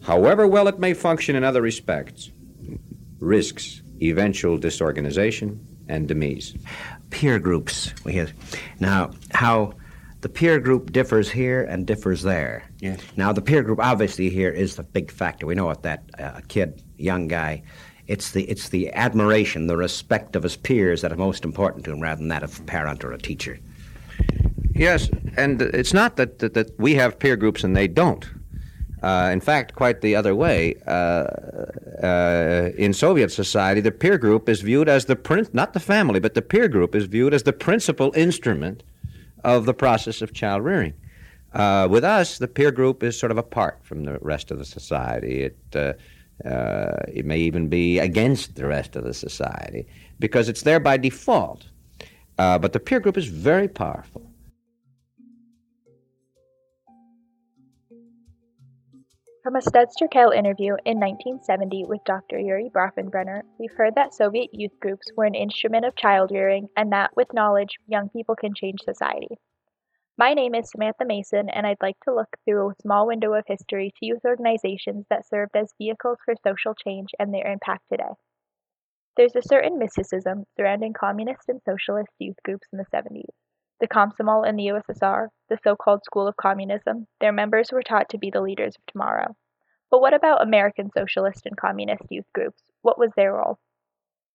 however 0.03 0.47
well 0.47 0.69
it 0.69 0.79
may 0.79 0.95
function 0.95 1.37
in 1.37 1.45
other 1.45 1.63
respects, 1.63 2.31
risks 3.21 3.83
eventual 4.03 4.59
disorganization 4.59 5.59
and 5.89 6.09
demise. 6.09 6.55
peer 7.11 7.39
groups. 7.39 7.95
We 8.05 8.15
have 8.15 8.33
now 8.81 9.13
how 9.31 9.75
the 10.23 10.29
peer 10.29 10.59
group 10.59 10.93
differs 10.93 11.31
here 11.31 11.63
and 11.63 11.87
differs 11.87 12.23
there. 12.23 12.65
Yes. 12.81 13.01
Now 13.17 13.33
the 13.33 13.43
peer 13.43 13.63
group 13.63 13.79
obviously 13.79 14.31
here 14.31 14.51
is 14.51 14.77
the 14.77 14.83
big 14.83 15.11
factor. 15.13 15.47
We 15.47 15.55
know 15.55 15.67
what 15.67 15.83
that 15.83 16.03
uh, 16.19 16.41
kid, 16.49 16.83
young 16.97 17.29
guy. 17.29 17.63
It's 18.07 18.33
the 18.33 18.45
it's 18.45 18.69
the 18.71 18.93
admiration, 18.93 19.67
the 19.67 19.77
respect 19.77 20.37
of 20.37 20.43
his 20.43 20.57
peers 20.57 21.01
that 21.03 21.13
are 21.13 21.17
most 21.17 21.45
important 21.45 21.85
to 21.85 21.93
him, 21.93 22.01
rather 22.01 22.19
than 22.19 22.29
that 22.29 22.43
of 22.43 22.59
a 22.59 22.63
parent 22.65 23.05
or 23.05 23.13
a 23.13 23.19
teacher. 23.19 23.59
Yes, 24.75 25.09
and 25.37 25.63
it's 25.63 25.95
not 25.95 26.17
that, 26.17 26.41
that, 26.41 26.55
that 26.55 26.79
we 26.81 26.95
have 26.95 27.19
peer 27.19 27.37
groups 27.37 27.63
and 27.63 27.77
they 27.77 27.87
don't. 27.87 28.29
Uh, 29.05 29.31
in 29.33 29.41
fact, 29.41 29.75
quite 29.75 30.01
the 30.01 30.17
other 30.17 30.35
way. 30.35 30.75
Uh, 30.87 31.27
uh, 32.03 32.71
in 32.77 32.93
Soviet 32.93 33.31
society, 33.31 33.81
the 33.81 33.93
peer 33.93 34.19
group 34.19 34.49
is 34.49 34.63
viewed 34.63 34.89
as 34.89 35.05
the 35.05 35.15
prin- 35.15 35.47
not 35.53 35.75
the 35.75 35.81
family, 35.81 36.19
but 36.19 36.35
the 36.35 36.43
peer 36.43 36.69
group 36.69 36.95
is 36.95 37.05
viewed 37.05 37.35
as 37.35 37.45
the 37.45 37.53
principal 37.53 38.13
instrument 38.17 38.83
of 39.45 39.67
the 39.67 39.75
process 39.75 40.23
of 40.23 40.33
child 40.33 40.65
rearing. 40.65 40.95
Uh, 41.53 41.87
with 41.89 42.03
us, 42.03 42.39
the 42.39 42.49
peer 42.49 42.73
group 42.73 43.03
is 43.03 43.17
sort 43.17 43.31
of 43.31 43.39
apart 43.39 43.79
from 43.83 44.05
the 44.05 44.19
rest 44.21 44.51
of 44.51 44.59
the 44.59 44.65
society. 44.65 45.43
It 45.43 45.59
uh, 45.75 45.93
uh, 46.45 46.97
it 47.07 47.25
may 47.25 47.39
even 47.39 47.69
be 47.69 48.01
against 48.01 48.57
the 48.57 48.67
rest 48.67 48.97
of 48.97 49.05
the 49.05 49.15
society 49.15 49.87
because 50.19 50.49
it's 50.49 50.63
there 50.63 50.81
by 50.81 50.97
default. 50.97 51.67
but 52.37 52.73
the 52.73 52.81
peer 52.81 52.99
group 52.99 53.17
is 53.17 53.27
very 53.27 53.69
powerful. 53.69 54.34
From 59.45 59.57
a 59.57 59.61
Studs-Terkel 59.61 60.35
interview 60.35 60.73
in 60.87 60.99
1970 60.99 61.85
with 61.85 62.03
Dr. 62.05 62.39
Urie 62.39 62.71
Bronfenbrenner, 62.71 63.43
we've 63.59 63.75
heard 63.77 63.95
that 63.95 64.15
Soviet 64.15 64.49
youth 64.55 64.73
groups 64.81 65.07
were 65.19 65.27
an 65.27 65.35
instrument 65.35 65.85
of 65.85 65.95
child 65.95 66.31
rearing 66.33 66.71
and 66.79 66.93
that, 66.93 67.15
with 67.15 67.35
knowledge, 67.35 67.77
young 67.87 68.09
people 68.09 68.37
can 68.37 68.55
change 68.55 68.81
society. 68.81 69.37
My 70.17 70.33
name 70.33 70.55
is 70.55 70.71
Samantha 70.71 71.05
Mason, 71.05 71.51
and 71.51 71.67
I'd 71.67 71.83
like 71.83 72.01
to 72.05 72.15
look 72.15 72.35
through 72.47 72.71
a 72.71 72.75
small 72.81 73.07
window 73.07 73.35
of 73.35 73.45
history 73.47 73.93
to 73.99 74.07
youth 74.07 74.25
organizations 74.25 75.05
that 75.11 75.29
served 75.29 75.55
as 75.55 75.75
vehicles 75.77 76.17
for 76.25 76.33
social 76.43 76.75
change 76.75 77.11
and 77.19 77.35
their 77.35 77.47
impact 77.47 77.83
today. 77.93 78.15
There's 79.19 79.37
a 79.37 79.43
certain 79.43 79.79
mysticism 79.79 80.45
surrounding 80.57 80.95
communist 80.95 81.51
and 81.51 81.61
socialist 81.67 82.13
youth 82.19 82.43
groups 82.45 82.67
in 82.73 82.79
the 82.79 82.87
70s 82.87 83.29
the 83.81 83.89
Komsomol 83.89 84.49
in 84.49 84.57
the 84.57 84.67
USSR, 84.67 85.29
the 85.49 85.59
so-called 85.63 86.05
School 86.05 86.29
of 86.29 86.37
Communism, 86.37 87.07
their 87.21 87.33
members 87.33 87.71
were 87.73 87.83
taught 87.83 88.09
to 88.11 88.19
be 88.19 88.31
the 88.31 88.41
leaders 88.41 88.77
of 88.77 88.87
tomorrow. 88.87 89.37
But 89.91 90.01
what 90.01 90.15
about 90.15 90.43
American 90.43 90.91
socialist 90.97 91.43
and 91.45 91.57
communist 91.57 92.05
youth 92.11 92.27
groups? 92.33 92.63
What 92.83 92.99
was 92.99 93.11
their 93.17 93.35
role? 93.35 93.59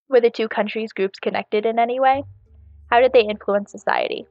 Were 0.07 0.21
the 0.21 0.29
two 0.29 0.47
countries' 0.47 0.93
groups 0.93 1.19
connected 1.19 1.65
in 1.65 1.79
any 1.79 1.99
way? 1.99 2.23
How 2.89 2.99
did 2.99 3.13
they 3.13 3.21
influence 3.21 3.71
society? 3.71 4.25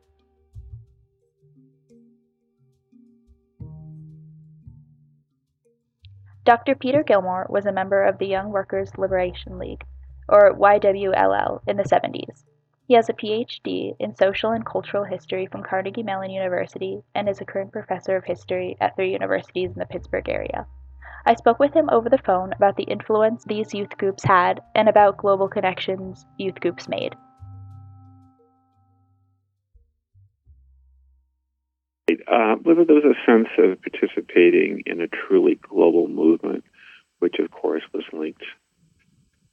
Dr. 6.44 6.74
Peter 6.74 7.02
Gilmore 7.02 7.46
was 7.50 7.66
a 7.66 7.72
member 7.72 8.02
of 8.04 8.18
the 8.18 8.26
Young 8.26 8.50
Workers' 8.50 8.96
Liberation 8.96 9.58
League, 9.58 9.84
or 10.28 10.54
YWLL, 10.54 11.60
in 11.66 11.76
the 11.76 11.82
70s. 11.82 12.44
He 12.88 12.94
has 12.94 13.10
a 13.10 13.12
Ph.D. 13.12 13.96
in 13.98 14.16
Social 14.16 14.52
and 14.52 14.64
Cultural 14.64 15.04
History 15.04 15.46
from 15.46 15.62
Carnegie 15.62 16.02
Mellon 16.02 16.30
University 16.30 17.02
and 17.14 17.28
is 17.28 17.38
a 17.38 17.44
current 17.44 17.70
professor 17.70 18.16
of 18.16 18.24
history 18.24 18.78
at 18.80 18.96
three 18.96 19.12
universities 19.12 19.70
in 19.70 19.78
the 19.78 19.84
Pittsburgh 19.84 20.26
area. 20.26 20.66
I 21.26 21.34
spoke 21.34 21.58
with 21.58 21.74
him 21.74 21.90
over 21.90 22.08
the 22.08 22.16
phone 22.16 22.54
about 22.54 22.76
the 22.76 22.84
influence 22.84 23.44
these 23.44 23.74
youth 23.74 23.94
groups 23.98 24.24
had 24.24 24.62
and 24.74 24.88
about 24.88 25.18
global 25.18 25.48
connections 25.48 26.24
youth 26.38 26.58
groups 26.60 26.88
made. 26.88 27.14
Uh, 32.10 32.56
there 32.64 32.74
was 32.74 33.04
a 33.04 33.30
sense 33.30 33.48
of 33.58 33.82
participating 33.82 34.82
in 34.86 35.02
a 35.02 35.08
truly 35.08 35.56
global 35.56 36.08
movement, 36.08 36.64
which 37.18 37.36
of 37.38 37.50
course 37.50 37.82
was 37.92 38.04
linked 38.14 38.44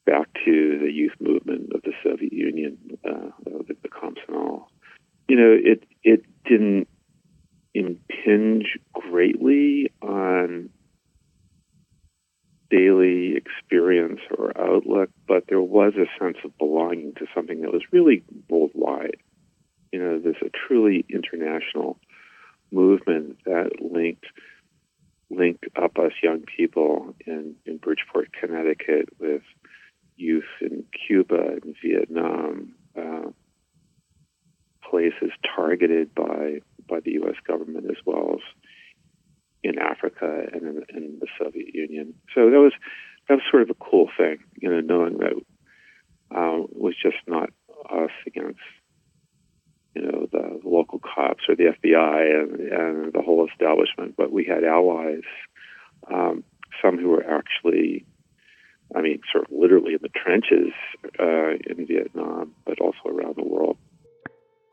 back 0.06 0.28
to 0.46 0.80
the 0.80 0.92
youth 0.92 1.14
movement 1.20 1.72
of 1.74 1.82
the 1.82 1.94
Soviet 2.04 2.34
Union, 2.34 2.78
uh, 3.04 3.30
the, 3.44 3.76
the 3.82 3.90
Komsomol. 3.90 4.66
You 5.28 5.38
know, 5.38 5.58
it 5.58 5.84
it 6.04 6.26
didn't 6.46 6.88
impinge 7.74 8.78
greatly 8.94 9.92
on 10.02 10.70
daily 12.70 13.36
experience 13.36 14.22
or 14.38 14.58
outlook, 14.60 15.10
but 15.28 15.46
there 15.48 15.62
was 15.62 15.94
a 15.96 16.24
sense 16.24 16.38
of 16.44 16.58
belonging 16.58 17.14
to 17.16 17.26
something 17.34 17.62
that 17.62 17.72
was 17.72 17.84
really 17.92 18.24
worldwide. 18.50 19.18
You 19.92 20.00
know, 20.00 20.20
there's 20.20 20.36
a 20.42 20.50
truly 20.68 21.06
international 21.10 22.00
movement 22.72 23.38
that 23.46 23.72
linked 23.80 24.26
linked 25.32 25.66
up 25.76 25.98
us 25.98 26.12
young 26.22 26.44
people 26.56 27.16
in, 27.26 27.56
in 27.66 27.78
Bridgeport, 27.78 28.30
Connecticut 28.40 29.10
with 29.20 29.42
youth 30.16 30.44
in 30.62 30.84
Cuba 31.08 31.58
and 31.62 31.76
Vietnam, 31.84 32.76
uh, 32.98 33.30
places 34.90 35.32
targeted 35.56 36.14
by 36.14 36.60
by 36.88 37.00
the 37.00 37.14
U.S. 37.14 37.36
government 37.48 37.86
as 37.90 37.98
well 38.06 38.36
as 38.36 38.42
in 39.64 39.80
Africa 39.80 40.46
and 40.54 40.62
in, 40.62 40.84
in, 40.96 41.18
the 41.20 41.28
Soviet 41.40 41.74
Union. 41.74 42.14
So 42.36 42.52
that 42.52 42.60
was 42.60 42.74
that 43.28 43.36
was 43.36 43.44
sort 43.50 43.64
of 43.64 43.72
a 43.72 43.74
cool 43.74 44.10
thing, 44.16 44.38
you 44.62 44.70
know, 44.70 44.82
knowing 44.82 45.18
that 45.18 45.34
uh, 46.36 46.64
it 46.64 46.78
was 46.78 46.94
just 47.02 47.18
not 47.28 47.50
us 47.90 48.12
against 48.28 48.60
you 49.96 50.04
know 50.04 50.28
the 50.32 50.60
local 50.64 51.00
cops 51.00 51.44
or 51.50 51.56
the 51.56 51.74
FBI 51.84 52.44
and, 52.44 52.60
and 52.60 53.14
the 53.14 53.22
whole 53.22 53.48
establishment, 53.48 54.16
but 54.18 54.32
we 54.32 54.46
had 54.46 54.64
allies, 54.64 55.24
um, 56.14 56.44
some 56.84 56.98
who 56.98 57.10
were 57.10 57.24
actually 57.24 58.06
I 58.96 59.02
mean, 59.02 59.20
sort 59.32 59.46
of 59.46 59.52
literally 59.58 59.94
in 59.94 60.00
the 60.02 60.10
trenches 60.10 60.74
uh, 61.20 61.56
in 61.68 61.86
Vietnam, 61.88 62.54
but 62.66 62.80
also 62.80 63.10
around 63.10 63.36
the 63.36 63.44
world. 63.44 63.78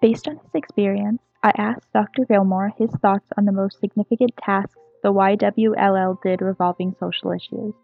Based 0.01 0.27
on 0.29 0.37
his 0.37 0.55
experience, 0.55 1.21
I 1.43 1.53
asked 1.57 1.93
Dr. 1.93 2.25
Gilmore 2.25 2.73
his 2.77 2.91
thoughts 3.01 3.27
on 3.37 3.45
the 3.45 3.53
most 3.53 3.81
significant 3.81 4.33
tasks 4.45 4.77
the 5.03 5.13
YWLL 5.13 6.23
did 6.23 6.41
revolving 6.41 6.95
social 7.01 7.33
issues. 7.33 7.75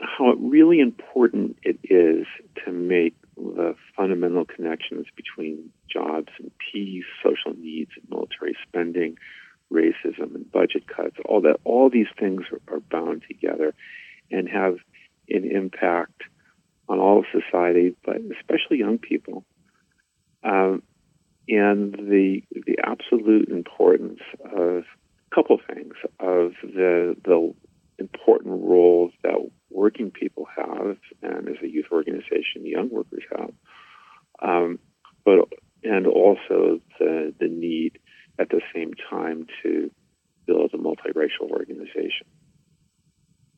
How 0.00 0.32
really 0.38 0.80
important 0.80 1.56
it 1.62 1.78
is 1.84 2.26
to 2.64 2.72
make 2.72 3.14
the 3.36 3.74
fundamental 3.96 4.44
connections 4.44 5.06
between 5.14 5.70
jobs 5.90 6.28
and 6.38 6.50
peace, 6.72 7.04
social 7.22 7.58
needs 7.58 7.90
and 7.96 8.08
military 8.10 8.56
spending, 8.66 9.16
racism 9.72 10.34
and 10.34 10.50
budget 10.50 10.86
cuts, 10.86 11.16
all 11.26 11.40
that 11.42 11.56
all 11.64 11.90
these 11.90 12.06
things 12.18 12.42
are, 12.52 12.76
are 12.76 12.80
bound 12.80 13.22
together 13.28 13.74
and 14.30 14.48
have 14.48 14.76
an 15.28 15.44
impact 15.50 16.22
on 16.88 16.98
all 16.98 17.20
of 17.20 17.24
society, 17.32 17.96
but 18.04 18.16
especially 18.38 18.78
young 18.78 18.98
people. 18.98 19.44
Um, 20.44 20.82
and 21.48 21.94
the 21.94 22.42
the 22.50 22.78
absolute 22.84 23.48
importance 23.48 24.20
of 24.44 24.84
a 24.84 25.34
couple 25.34 25.58
things 25.72 25.94
of 26.20 26.52
the 26.62 27.16
the 27.24 27.54
important 27.98 28.62
roles 28.64 29.12
that 29.22 29.38
working 29.70 30.10
people 30.10 30.46
have, 30.56 30.96
and 31.22 31.48
as 31.48 31.56
a 31.62 31.68
youth 31.68 31.86
organization, 31.92 32.64
young 32.64 32.90
workers 32.90 33.22
have, 33.36 33.52
um, 34.42 34.78
but 35.24 35.48
and 35.82 36.06
also 36.06 36.80
the 36.98 37.32
the 37.38 37.48
need 37.48 37.98
at 38.38 38.50
the 38.50 38.60
same 38.74 38.92
time 39.08 39.46
to 39.62 39.90
build 40.46 40.72
a 40.74 40.78
multiracial 40.78 41.50
organization. 41.50 42.26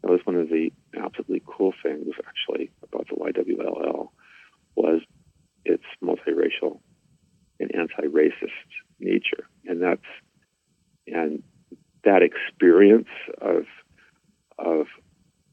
Was 0.09 0.21
one 0.25 0.37
of 0.37 0.49
the 0.49 0.71
absolutely 0.97 1.43
cool 1.47 1.75
things, 1.83 2.15
actually, 2.27 2.71
about 2.83 3.07
the 3.09 3.17
YWLL 3.17 4.09
was 4.75 5.03
its 5.67 5.85
multiracial 6.03 6.81
and 7.61 7.71
anti-racist 7.75 8.49
nature, 8.99 9.47
and 9.67 9.83
that's 9.83 10.01
and 11.07 11.43
that 12.05 12.23
experience 12.23 13.09
of 13.41 13.65
of 14.59 14.87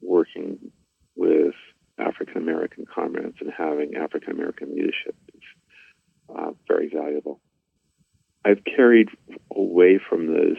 working 0.02 0.72
with 1.18 1.54
African 1.98 2.38
American 2.38 2.86
comrades 2.86 3.38
and 3.42 3.52
having 3.56 3.96
African 3.96 4.32
American 4.32 4.74
leadership 4.74 5.16
is 5.34 5.42
uh, 6.34 6.52
very 6.68 6.90
valuable. 6.94 7.42
I've 8.46 8.64
carried 8.64 9.10
away 9.54 10.00
from 10.10 10.28
those, 10.28 10.58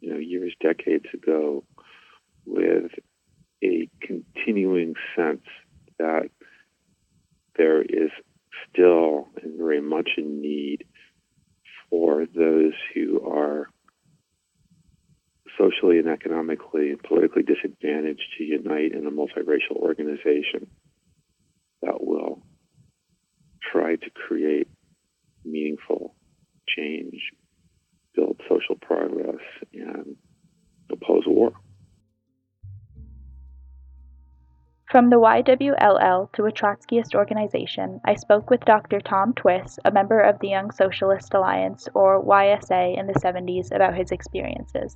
you 0.00 0.12
know, 0.12 0.18
years, 0.18 0.54
decades 0.60 1.06
ago, 1.14 1.64
with 2.44 2.90
a 3.62 3.88
continuing 4.00 4.94
sense 5.16 5.44
that 5.98 6.30
there 7.56 7.82
is 7.82 8.10
still 8.70 9.28
and 9.42 9.56
very 9.56 9.80
much 9.80 10.10
a 10.16 10.22
need 10.22 10.84
for 11.90 12.26
those 12.34 12.72
who 12.94 13.20
are 13.28 13.68
socially 15.58 15.98
and 15.98 16.08
economically 16.08 16.90
and 16.90 17.02
politically 17.02 17.42
disadvantaged 17.42 18.22
to 18.38 18.44
unite 18.44 18.92
in 18.92 19.06
a 19.06 19.10
multiracial 19.10 19.76
organization 19.76 20.66
that 21.82 22.02
will 22.02 22.42
try 23.70 23.96
to 23.96 24.10
create 24.10 24.68
meaningful 25.44 26.14
change, 26.76 27.32
build 28.14 28.40
social 28.48 28.76
progress, 28.80 29.40
and 29.72 30.16
oppose 30.90 31.24
war. 31.26 31.52
From 34.92 35.08
the 35.08 35.16
YWLL 35.16 36.30
to 36.34 36.44
a 36.44 36.52
Trotskyist 36.52 37.14
organization, 37.14 37.98
I 38.04 38.14
spoke 38.14 38.50
with 38.50 38.60
Dr. 38.66 39.00
Tom 39.00 39.32
Twiss, 39.32 39.78
a 39.86 39.90
member 39.90 40.20
of 40.20 40.38
the 40.40 40.48
Young 40.48 40.70
Socialist 40.70 41.32
Alliance, 41.32 41.88
or 41.94 42.22
YSA, 42.22 42.98
in 42.98 43.06
the 43.06 43.14
70s 43.14 43.74
about 43.74 43.96
his 43.96 44.10
experiences. 44.10 44.94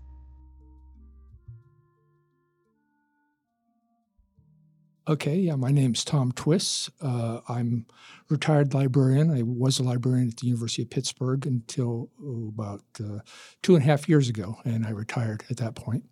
Okay, 5.08 5.36
yeah, 5.36 5.56
my 5.56 5.70
name's 5.70 6.04
Tom 6.04 6.30
Twiss. 6.32 6.90
Uh, 7.00 7.40
I'm 7.48 7.86
retired 8.28 8.74
librarian. 8.74 9.30
I 9.30 9.44
was 9.44 9.78
a 9.78 9.82
librarian 9.82 10.28
at 10.28 10.36
the 10.36 10.46
University 10.46 10.82
of 10.82 10.90
Pittsburgh 10.90 11.46
until 11.46 12.10
oh, 12.22 12.52
about 12.54 12.82
uh, 13.00 13.20
two 13.62 13.74
and 13.74 13.82
a 13.82 13.86
half 13.86 14.10
years 14.10 14.28
ago, 14.28 14.58
and 14.66 14.84
I 14.84 14.90
retired 14.90 15.44
at 15.48 15.56
that 15.56 15.74
point. 15.74 16.04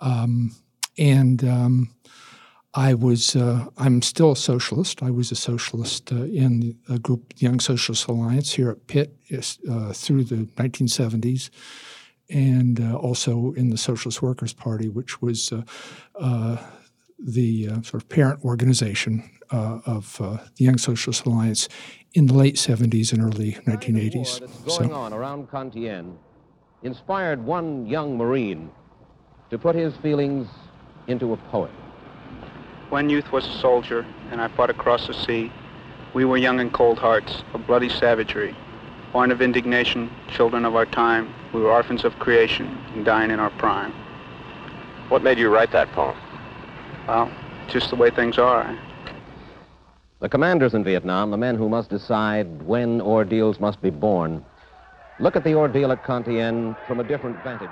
Um, 0.00 0.54
and 0.98 1.42
um, 1.44 1.94
I 2.74 2.94
was, 2.94 3.34
uh, 3.34 3.66
I'm 3.78 4.00
still 4.00 4.32
a 4.32 4.36
socialist. 4.36 5.02
I 5.02 5.10
was 5.10 5.32
a 5.32 5.36
socialist 5.36 6.12
uh, 6.12 6.22
in 6.24 6.78
a 6.88 6.98
group, 6.98 7.34
the 7.34 7.46
Young 7.46 7.58
Socialist 7.58 8.06
Alliance 8.06 8.52
here 8.52 8.70
at 8.70 8.86
Pitt 8.86 9.16
uh, 9.68 9.92
through 9.92 10.24
the 10.24 10.46
1970s, 10.56 11.50
and 12.28 12.80
uh, 12.80 12.94
also 12.94 13.52
in 13.54 13.70
the 13.70 13.76
Socialist 13.76 14.22
Workers 14.22 14.52
Party, 14.52 14.88
which 14.88 15.20
was 15.20 15.52
the 17.22 17.68
uh, 17.68 17.82
sort 17.82 18.02
of 18.02 18.08
parent 18.08 18.44
organization 18.44 19.28
uh, 19.50 19.80
of 19.86 20.20
uh, 20.20 20.38
the 20.56 20.64
Young 20.64 20.78
Socialist 20.78 21.26
Alliance 21.26 21.68
in 22.14 22.26
the 22.26 22.34
late 22.34 22.56
70s 22.56 23.12
and 23.12 23.22
early 23.22 23.52
1980s. 23.66 24.40
Going 24.66 24.90
so. 24.90 24.94
on 24.94 25.12
around 25.12 25.50
Con 25.50 25.70
Thien 25.70 26.16
inspired 26.82 27.44
one 27.44 27.86
young 27.86 28.16
Marine 28.16 28.70
to 29.50 29.58
put 29.58 29.74
his 29.74 29.94
feelings 29.96 30.48
into 31.08 31.32
a 31.32 31.36
poem. 31.36 31.70
When 32.90 33.08
youth 33.08 33.30
was 33.30 33.46
a 33.46 33.52
soldier 33.52 34.04
and 34.32 34.40
I 34.40 34.48
fought 34.48 34.68
across 34.68 35.06
the 35.06 35.14
sea, 35.14 35.52
we 36.12 36.24
were 36.24 36.36
young 36.36 36.58
and 36.58 36.72
cold 36.72 36.98
hearts 36.98 37.44
of 37.54 37.64
bloody 37.64 37.88
savagery, 37.88 38.56
born 39.12 39.30
of 39.30 39.40
indignation, 39.40 40.10
children 40.28 40.64
of 40.64 40.74
our 40.74 40.86
time. 40.86 41.32
We 41.52 41.60
were 41.60 41.70
orphans 41.70 42.04
of 42.04 42.18
creation 42.18 42.66
and 42.94 43.04
dying 43.04 43.30
in 43.30 43.38
our 43.38 43.50
prime. 43.50 43.92
What 45.08 45.22
made 45.22 45.38
you 45.38 45.54
write 45.54 45.70
that 45.70 45.92
poem? 45.92 46.16
Well, 47.06 47.30
just 47.68 47.90
the 47.90 47.96
way 47.96 48.10
things 48.10 48.38
are. 48.38 48.76
The 50.18 50.28
commanders 50.28 50.74
in 50.74 50.82
Vietnam, 50.82 51.30
the 51.30 51.36
men 51.36 51.54
who 51.54 51.68
must 51.68 51.90
decide 51.90 52.60
when 52.62 53.00
ordeals 53.00 53.60
must 53.60 53.80
be 53.80 53.90
borne, 53.90 54.44
look 55.20 55.36
at 55.36 55.44
the 55.44 55.54
ordeal 55.54 55.92
at 55.92 56.02
Con 56.02 56.24
Thien 56.24 56.76
from 56.88 56.98
a 56.98 57.04
different 57.04 57.40
vantage. 57.44 57.70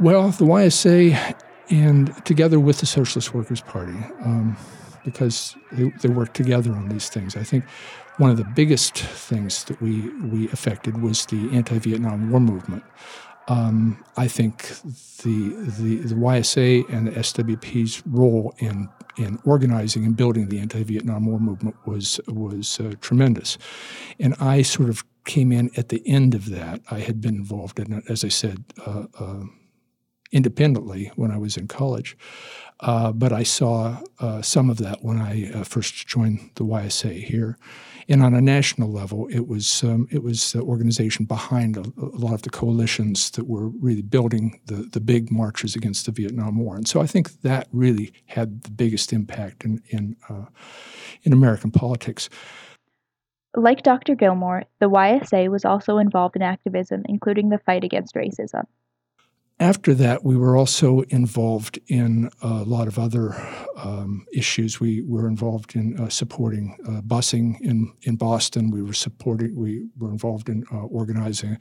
Well, 0.00 0.30
the 0.30 0.44
YSA, 0.44 1.34
and 1.70 2.14
together 2.24 2.60
with 2.60 2.78
the 2.78 2.86
Socialist 2.86 3.34
Workers' 3.34 3.60
Party, 3.60 3.98
um, 4.24 4.56
because 5.04 5.56
they, 5.72 5.90
they 6.00 6.08
work 6.08 6.32
together 6.34 6.72
on 6.72 6.88
these 6.88 7.08
things. 7.08 7.36
I 7.36 7.42
think 7.42 7.64
one 8.18 8.30
of 8.30 8.36
the 8.36 8.44
biggest 8.44 8.98
things 8.98 9.64
that 9.64 9.80
we, 9.80 10.08
we 10.24 10.48
affected 10.50 11.00
was 11.00 11.26
the 11.26 11.50
anti 11.52 11.78
Vietnam 11.78 12.30
War 12.30 12.40
movement. 12.40 12.82
Um, 13.48 14.04
I 14.18 14.28
think 14.28 14.68
the, 15.22 15.54
the, 15.78 15.96
the 15.96 16.14
YSA 16.14 16.86
and 16.92 17.06
the 17.06 17.12
SWP's 17.12 18.02
role 18.06 18.54
in 18.58 18.90
in 19.18 19.38
organizing 19.44 20.04
and 20.04 20.16
building 20.16 20.48
the 20.48 20.60
anti-Vietnam 20.60 21.26
War 21.26 21.40
movement 21.40 21.76
was 21.86 22.20
was 22.28 22.78
uh, 22.80 22.92
tremendous, 23.00 23.58
and 24.18 24.34
I 24.40 24.62
sort 24.62 24.88
of 24.88 25.04
came 25.24 25.52
in 25.52 25.70
at 25.76 25.88
the 25.88 26.06
end 26.06 26.34
of 26.34 26.50
that. 26.50 26.80
I 26.90 27.00
had 27.00 27.20
been 27.20 27.34
involved 27.34 27.78
in 27.78 28.02
as 28.08 28.24
I 28.24 28.28
said, 28.28 28.64
uh, 28.86 29.04
uh, 29.18 29.44
independently 30.30 31.10
when 31.16 31.30
I 31.30 31.38
was 31.38 31.56
in 31.56 31.68
college, 31.68 32.16
uh, 32.80 33.12
but 33.12 33.32
I 33.32 33.42
saw 33.42 33.98
uh, 34.20 34.42
some 34.42 34.70
of 34.70 34.78
that 34.78 35.02
when 35.02 35.18
I 35.18 35.50
uh, 35.52 35.64
first 35.64 36.06
joined 36.06 36.50
the 36.54 36.64
YSA 36.64 37.24
here. 37.24 37.58
And 38.10 38.22
on 38.22 38.34
a 38.34 38.40
national 38.40 38.90
level, 38.90 39.28
it 39.30 39.46
was 39.46 39.82
um, 39.84 40.08
it 40.10 40.22
was 40.22 40.52
the 40.52 40.62
organization 40.62 41.26
behind 41.26 41.76
a, 41.76 41.80
a, 42.00 42.16
lot 42.16 42.32
of 42.32 42.40
the 42.40 42.48
coalitions 42.48 43.30
that 43.32 43.46
were 43.46 43.68
really 43.68 44.00
building 44.00 44.60
the 44.64 44.88
the 44.90 45.00
big 45.00 45.30
marches 45.30 45.76
against 45.76 46.06
the 46.06 46.12
Vietnam 46.12 46.58
War. 46.58 46.76
And 46.76 46.88
so 46.88 47.02
I 47.02 47.06
think 47.06 47.42
that 47.42 47.68
really 47.70 48.12
had 48.26 48.62
the 48.62 48.70
biggest 48.70 49.12
impact 49.12 49.64
in 49.64 49.82
in 49.88 50.16
uh, 50.30 50.46
in 51.22 51.34
American 51.34 51.70
politics. 51.70 52.30
Like 53.54 53.82
Dr. 53.82 54.14
Gilmore, 54.14 54.64
the 54.78 54.88
YSA 54.88 55.50
was 55.50 55.64
also 55.66 55.98
involved 55.98 56.36
in 56.36 56.42
activism, 56.42 57.02
including 57.06 57.48
the 57.48 57.58
fight 57.58 57.84
against 57.84 58.14
racism 58.14 58.64
after 59.60 59.92
that, 59.94 60.24
we 60.24 60.36
were 60.36 60.56
also 60.56 61.00
involved 61.08 61.80
in 61.88 62.30
a 62.42 62.62
lot 62.62 62.86
of 62.86 62.98
other 62.98 63.34
um, 63.76 64.24
issues. 64.32 64.78
We 64.78 65.02
were 65.02 65.26
involved 65.26 65.74
in 65.74 65.98
uh, 65.98 66.08
supporting 66.08 66.76
uh, 66.86 67.00
busing 67.02 67.60
in, 67.60 67.92
in 68.02 68.16
Boston. 68.16 68.70
We 68.70 68.82
were 68.82 68.92
supporting. 68.92 69.56
We 69.56 69.88
were 69.98 70.10
involved 70.10 70.48
in 70.48 70.64
uh, 70.72 70.82
organizing 70.82 71.58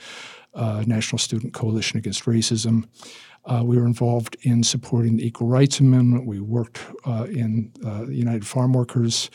a 0.54 0.60
uh, 0.60 0.84
National 0.86 1.18
Student 1.18 1.54
Coalition 1.54 1.98
Against 1.98 2.26
Racism. 2.26 2.88
Uh, 3.46 3.64
we 3.64 3.78
were 3.78 3.86
involved 3.86 4.38
in 4.42 4.62
supporting 4.64 5.18
the 5.18 5.26
Equal 5.26 5.48
Rights 5.48 5.80
Amendment. 5.80 6.28
We 6.28 6.40
worked 6.40 6.80
uh, 7.06 7.26
in 7.30 7.72
the 7.80 8.08
United 8.12 8.46
Farm 8.46 8.74
Workers. 8.74 9.32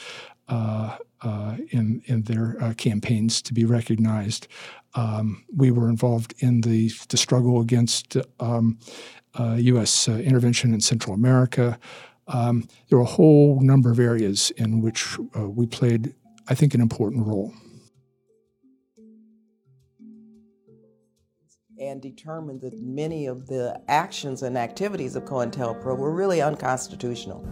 In 1.70 2.02
in 2.06 2.22
their 2.22 2.74
campaigns 2.74 3.42
to 3.42 3.54
be 3.54 3.64
recognized, 3.64 4.48
um, 4.94 5.44
we 5.54 5.70
were 5.70 5.88
involved 5.88 6.34
in 6.38 6.60
the, 6.60 6.90
the 7.08 7.16
struggle 7.16 7.60
against 7.60 8.16
um, 8.40 8.78
uh, 9.38 9.56
U.S. 9.58 10.08
Uh, 10.08 10.12
intervention 10.12 10.74
in 10.74 10.80
Central 10.80 11.14
America. 11.14 11.78
Um, 12.28 12.68
there 12.88 12.98
were 12.98 13.04
a 13.04 13.08
whole 13.08 13.60
number 13.60 13.90
of 13.90 13.98
areas 13.98 14.50
in 14.52 14.80
which 14.80 15.18
uh, 15.36 15.48
we 15.48 15.66
played, 15.66 16.14
I 16.48 16.54
think, 16.54 16.74
an 16.74 16.80
important 16.80 17.26
role. 17.26 17.52
And 21.80 22.00
determined 22.00 22.60
that 22.60 22.80
many 22.80 23.26
of 23.26 23.48
the 23.48 23.80
actions 23.88 24.42
and 24.42 24.56
activities 24.56 25.16
of 25.16 25.24
COINTELPRO 25.24 25.98
were 25.98 26.12
really 26.12 26.40
unconstitutional. 26.40 27.44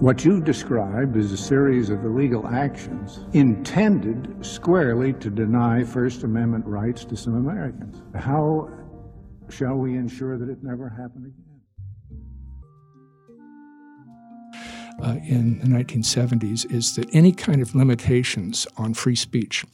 What 0.00 0.26
you 0.26 0.42
describe 0.42 1.16
is 1.16 1.32
a 1.32 1.38
series 1.38 1.88
of 1.88 2.04
illegal 2.04 2.46
actions 2.46 3.20
intended 3.32 4.36
squarely 4.44 5.14
to 5.14 5.30
deny 5.30 5.84
First 5.84 6.22
Amendment 6.22 6.66
rights 6.66 7.06
to 7.06 7.16
some 7.16 7.34
Americans. 7.34 8.02
How 8.14 8.68
shall 9.48 9.76
we 9.76 9.96
ensure 9.96 10.36
that 10.36 10.50
it 10.50 10.62
never 10.62 10.90
happen 10.90 11.32
again? 11.32 11.46
Uh, 15.02 15.16
in 15.26 15.60
the 15.60 15.66
1970s 15.66 16.70
is 16.70 16.94
that 16.96 17.08
any 17.14 17.32
kind 17.32 17.62
of 17.62 17.74
limitations 17.74 18.66
on 18.76 18.92
free 18.92 19.16
speech 19.16 19.64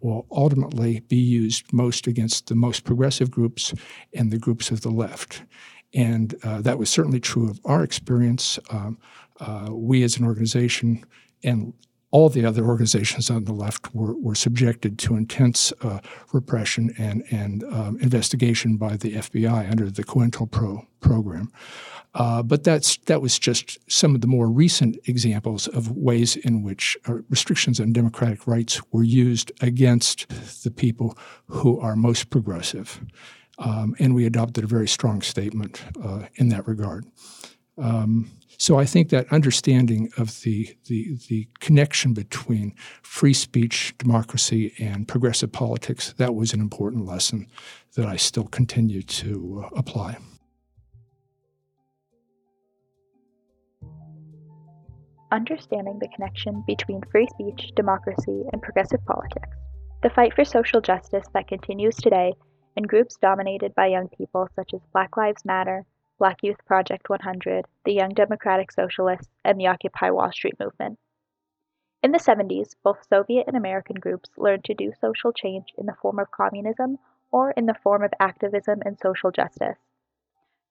will 0.00 0.26
ultimately 0.32 0.98
be 1.08 1.16
used 1.16 1.72
most 1.72 2.08
against 2.08 2.48
the 2.48 2.56
most 2.56 2.82
progressive 2.82 3.30
groups 3.30 3.72
and 4.12 4.32
the 4.32 4.38
groups 4.38 4.72
of 4.72 4.80
the 4.80 4.90
left. 4.90 5.44
And 5.92 6.34
uh, 6.44 6.60
that 6.62 6.78
was 6.78 6.88
certainly 6.88 7.20
true 7.20 7.48
of 7.48 7.60
our 7.64 7.82
experience. 7.82 8.58
Um, 8.70 8.98
uh, 9.40 9.68
we 9.70 10.02
as 10.02 10.16
an 10.16 10.24
organization 10.24 11.04
and 11.42 11.72
all 12.12 12.28
the 12.28 12.44
other 12.44 12.64
organizations 12.64 13.30
on 13.30 13.44
the 13.44 13.52
left 13.52 13.94
were, 13.94 14.16
were 14.16 14.34
subjected 14.34 14.98
to 14.98 15.14
intense 15.14 15.72
uh, 15.82 16.00
repression 16.32 16.92
and, 16.98 17.22
and 17.30 17.62
um, 17.64 17.98
investigation 18.00 18.76
by 18.76 18.96
the 18.96 19.14
FBI 19.14 19.70
under 19.70 19.90
the 19.90 20.02
COINTELPRO 20.02 20.86
program. 21.00 21.52
Uh, 22.12 22.42
but 22.42 22.64
that's 22.64 22.96
that 23.06 23.22
was 23.22 23.38
just 23.38 23.78
some 23.88 24.16
of 24.16 24.20
the 24.20 24.26
more 24.26 24.48
recent 24.48 24.98
examples 25.06 25.68
of 25.68 25.92
ways 25.92 26.34
in 26.34 26.62
which 26.64 26.98
uh, 27.08 27.14
restrictions 27.28 27.78
on 27.78 27.92
democratic 27.92 28.48
rights 28.48 28.80
were 28.90 29.04
used 29.04 29.52
against 29.60 30.28
the 30.64 30.72
people 30.72 31.16
who 31.46 31.78
are 31.78 31.94
most 31.94 32.28
progressive. 32.28 33.00
Um, 33.58 33.94
and 34.00 34.14
we 34.14 34.26
adopted 34.26 34.64
a 34.64 34.66
very 34.66 34.88
strong 34.88 35.22
statement 35.22 35.84
uh, 36.02 36.26
in 36.34 36.48
that 36.48 36.66
regard. 36.66 37.04
Um, 37.78 38.32
so 38.60 38.78
I 38.78 38.84
think 38.84 39.08
that 39.08 39.32
understanding 39.32 40.10
of 40.18 40.42
the, 40.42 40.76
the, 40.86 41.16
the 41.30 41.48
connection 41.60 42.12
between 42.12 42.74
free 43.00 43.32
speech, 43.32 43.94
democracy, 43.96 44.74
and 44.78 45.08
progressive 45.08 45.50
politics, 45.50 46.12
that 46.18 46.34
was 46.34 46.52
an 46.52 46.60
important 46.60 47.06
lesson 47.06 47.46
that 47.96 48.04
I 48.04 48.16
still 48.16 48.44
continue 48.44 49.00
to 49.00 49.64
uh, 49.64 49.68
apply. 49.78 50.18
Understanding 55.32 55.98
the 55.98 56.08
connection 56.14 56.62
between 56.66 57.00
free 57.10 57.28
speech, 57.28 57.70
democracy, 57.74 58.42
and 58.52 58.60
progressive 58.60 59.02
politics. 59.06 59.56
The 60.02 60.10
fight 60.10 60.34
for 60.34 60.44
social 60.44 60.82
justice 60.82 61.24
that 61.32 61.48
continues 61.48 61.96
today 61.96 62.34
in 62.76 62.82
groups 62.82 63.16
dominated 63.22 63.74
by 63.74 63.86
young 63.86 64.08
people 64.08 64.48
such 64.54 64.74
as 64.74 64.80
Black 64.92 65.16
Lives 65.16 65.46
Matter, 65.46 65.86
Black 66.20 66.42
Youth 66.42 66.62
Project 66.66 67.08
100, 67.08 67.64
the 67.86 67.94
Young 67.94 68.10
Democratic 68.10 68.70
Socialists, 68.70 69.32
and 69.42 69.58
the 69.58 69.68
Occupy 69.68 70.10
Wall 70.10 70.30
Street 70.30 70.60
movement. 70.60 70.98
In 72.02 72.12
the 72.12 72.18
70s, 72.18 72.76
both 72.84 73.06
Soviet 73.08 73.46
and 73.46 73.56
American 73.56 73.96
groups 73.96 74.28
learned 74.36 74.64
to 74.64 74.74
do 74.74 74.92
social 75.00 75.32
change 75.32 75.72
in 75.78 75.86
the 75.86 75.94
form 75.94 76.18
of 76.18 76.30
communism 76.30 76.98
or 77.30 77.52
in 77.52 77.64
the 77.64 77.78
form 77.82 78.04
of 78.04 78.12
activism 78.20 78.82
and 78.84 78.98
social 78.98 79.30
justice. 79.30 79.78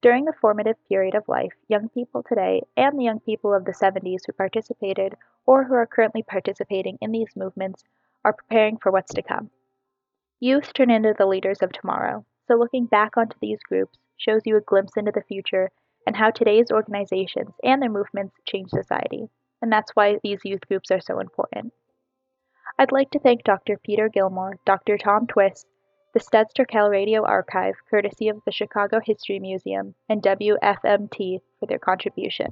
During 0.03 0.25
the 0.25 0.37
formative 0.39 0.77
period 0.87 1.15
of 1.15 1.27
life, 1.27 1.53
young 1.67 1.89
people 1.89 2.21
today 2.21 2.61
and 2.77 2.99
the 2.99 3.05
young 3.05 3.19
people 3.19 3.51
of 3.51 3.65
the 3.65 3.73
70s 3.73 4.27
who 4.27 4.33
participated 4.33 5.15
or 5.47 5.63
who 5.63 5.73
are 5.73 5.87
currently 5.87 6.21
participating 6.21 6.99
in 7.01 7.11
these 7.11 7.35
movements 7.35 7.83
are 8.23 8.33
preparing 8.33 8.77
for 8.77 8.91
what's 8.91 9.15
to 9.15 9.23
come. 9.23 9.49
Youth 10.39 10.73
turn 10.73 10.91
into 10.91 11.15
the 11.17 11.25
leaders 11.25 11.63
of 11.63 11.71
tomorrow, 11.71 12.23
so 12.47 12.53
looking 12.53 12.85
back 12.85 13.17
onto 13.17 13.35
these 13.41 13.63
groups 13.67 13.97
shows 14.19 14.41
you 14.45 14.55
a 14.57 14.61
glimpse 14.61 14.95
into 14.95 15.11
the 15.11 15.23
future 15.23 15.71
and 16.05 16.15
how 16.15 16.29
today's 16.29 16.71
organizations 16.71 17.53
and 17.63 17.81
their 17.81 17.89
movements 17.89 18.35
change 18.47 18.69
society, 18.69 19.27
and 19.61 19.71
that's 19.71 19.95
why 19.95 20.17
these 20.23 20.39
youth 20.43 20.61
groups 20.67 20.91
are 20.91 21.01
so 21.01 21.19
important. 21.19 21.73
I'd 22.77 22.91
like 22.91 23.09
to 23.11 23.19
thank 23.19 23.43
Dr. 23.43 23.77
Peter 23.83 24.09
Gilmore, 24.09 24.57
Dr. 24.65 24.97
Tom 24.97 25.25
Twiss, 25.25 25.65
the 26.13 26.19
Studs 26.19 26.53
Terkel 26.53 26.89
Radio 26.89 27.25
Archive, 27.25 27.75
courtesy 27.89 28.29
of 28.29 28.41
the 28.45 28.51
Chicago 28.51 28.99
History 29.03 29.39
Museum, 29.39 29.95
and 30.07 30.21
WFMT 30.21 31.39
for 31.59 31.65
their 31.67 31.79
contribution. 31.79 32.47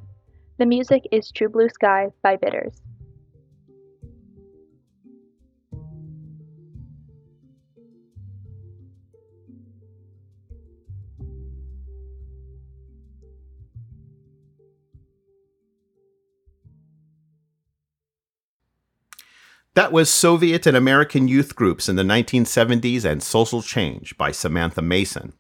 The 0.58 0.65
music 0.65 1.08
is 1.12 1.32
True 1.32 1.49
Blue 1.49 1.69
Sky 1.69 2.08
by 2.23 2.36
Bitters. 2.36 2.82
That 19.78 19.92
was 19.92 20.10
Soviet 20.10 20.66
and 20.66 20.76
American 20.76 21.28
youth 21.28 21.56
groups 21.56 21.88
in 21.88 21.98
the 21.98 22.02
1970s 22.02 23.06
and 23.06 23.22
social 23.22 23.62
change 23.62 24.18
by 24.18 24.32
Samantha 24.32 24.82
Mason. 24.82 25.34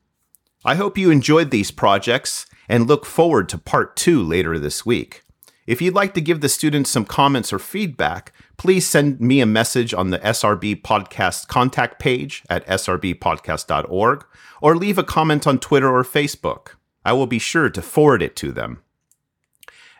I 0.63 0.75
hope 0.75 0.95
you 0.95 1.09
enjoyed 1.09 1.49
these 1.49 1.71
projects 1.71 2.45
and 2.69 2.85
look 2.85 3.03
forward 3.03 3.49
to 3.49 3.57
part 3.57 3.95
two 3.95 4.21
later 4.21 4.59
this 4.59 4.85
week. 4.85 5.23
If 5.65 5.81
you'd 5.81 5.95
like 5.95 6.13
to 6.13 6.21
give 6.21 6.41
the 6.41 6.49
students 6.49 6.91
some 6.91 7.03
comments 7.03 7.51
or 7.51 7.57
feedback, 7.57 8.31
please 8.57 8.85
send 8.85 9.19
me 9.19 9.41
a 9.41 9.47
message 9.47 9.91
on 9.91 10.11
the 10.11 10.19
SRB 10.19 10.83
Podcast 10.83 11.47
contact 11.47 11.97
page 11.97 12.43
at 12.47 12.63
srbpodcast.org 12.67 14.25
or 14.61 14.75
leave 14.75 14.99
a 14.99 15.03
comment 15.03 15.47
on 15.47 15.57
Twitter 15.57 15.89
or 15.89 16.03
Facebook. 16.03 16.75
I 17.03 17.13
will 17.13 17.25
be 17.25 17.39
sure 17.39 17.71
to 17.71 17.81
forward 17.81 18.21
it 18.21 18.35
to 18.35 18.51
them. 18.51 18.83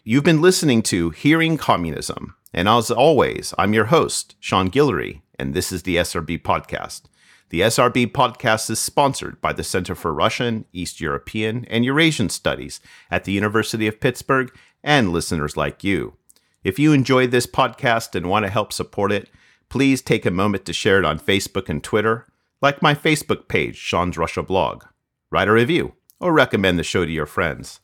You've 0.04 0.24
been 0.24 0.44
listening 0.44 0.84
to 0.84 1.10
Hearing 1.10 1.58
Communism, 1.58 2.36
and 2.54 2.68
as 2.68 2.92
always, 2.92 3.54
I'm 3.58 3.74
your 3.74 3.86
host, 3.86 4.36
Sean 4.40 4.70
Guillory, 4.70 5.22
and 5.38 5.54
this 5.54 5.72
is 5.72 5.84
the 5.84 5.98
SRB 5.98 6.42
Podcast. 6.42 7.04
The 7.50 7.62
SRB 7.62 8.12
Podcast 8.12 8.70
is 8.70 8.80
sponsored 8.80 9.40
by 9.40 9.54
the 9.54 9.64
Center 9.64 9.96
for 9.96 10.14
Russian, 10.14 10.66
East 10.74 11.00
European, 11.00 11.66
and 11.66 11.86
Eurasian 11.86 12.30
Studies 12.30 12.80
at 13.10 13.24
the 13.24 13.32
University 13.32 13.88
of 13.88 14.00
Pittsburgh 14.00 14.52
and 14.84 15.14
listeners 15.14 15.56
like 15.56 15.84
you. 15.84 16.16
If 16.64 16.78
you 16.80 16.92
enjoyed 16.92 17.32
this 17.32 17.48
podcast 17.48 18.16
and 18.16 18.30
want 18.30 18.46
to 18.46 18.52
help 18.52 18.74
support 18.74 19.12
it, 19.12 19.30
please 19.70 20.02
take 20.02 20.26
a 20.26 20.32
moment 20.32 20.66
to 20.66 20.74
share 20.74 21.00
it 21.00 21.06
on 21.06 21.20
Facebook 21.20 21.70
and 21.70 21.84
Twitter, 21.84 22.28
like 22.62 22.82
my 22.82 22.94
Facebook 22.94 23.48
page, 23.48 23.78
Sean's 23.78 24.18
Russia 24.18 24.44
Blog. 24.44 24.84
Write 25.32 25.48
a 25.48 25.54
review 25.54 25.94
or 26.20 26.34
recommend 26.34 26.80
the 26.80 26.84
show 26.84 27.06
to 27.06 27.12
your 27.12 27.26
friends. 27.26 27.80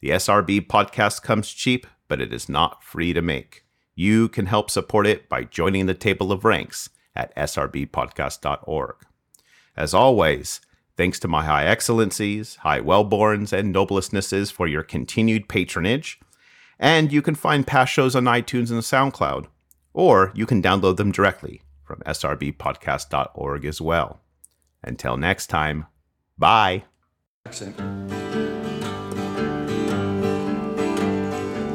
The 0.00 0.10
SRB 0.10 0.66
podcast 0.66 1.22
comes 1.22 1.50
cheap, 1.50 1.86
but 2.08 2.20
it 2.20 2.32
is 2.32 2.48
not 2.48 2.82
free 2.82 3.12
to 3.12 3.22
make. 3.22 3.61
You 3.94 4.28
can 4.28 4.46
help 4.46 4.70
support 4.70 5.06
it 5.06 5.28
by 5.28 5.44
joining 5.44 5.86
the 5.86 5.94
table 5.94 6.32
of 6.32 6.44
ranks 6.44 6.88
at 7.14 7.34
srbpodcast.org. 7.36 8.96
As 9.76 9.94
always, 9.94 10.60
thanks 10.96 11.18
to 11.20 11.28
my 11.28 11.44
high 11.44 11.66
excellencies, 11.66 12.56
high 12.56 12.80
wellborns, 12.80 13.52
and 13.52 13.74
noblestnesses 13.74 14.52
for 14.52 14.66
your 14.66 14.82
continued 14.82 15.48
patronage. 15.48 16.20
And 16.78 17.12
you 17.12 17.22
can 17.22 17.34
find 17.34 17.66
past 17.66 17.92
shows 17.92 18.16
on 18.16 18.24
iTunes 18.24 18.70
and 18.70 18.80
SoundCloud, 18.80 19.46
or 19.92 20.32
you 20.34 20.46
can 20.46 20.62
download 20.62 20.96
them 20.96 21.12
directly 21.12 21.62
from 21.84 22.00
srbpodcast.org 22.00 23.64
as 23.64 23.80
well. 23.80 24.20
Until 24.82 25.16
next 25.16 25.46
time, 25.46 25.86
bye. 26.38 26.84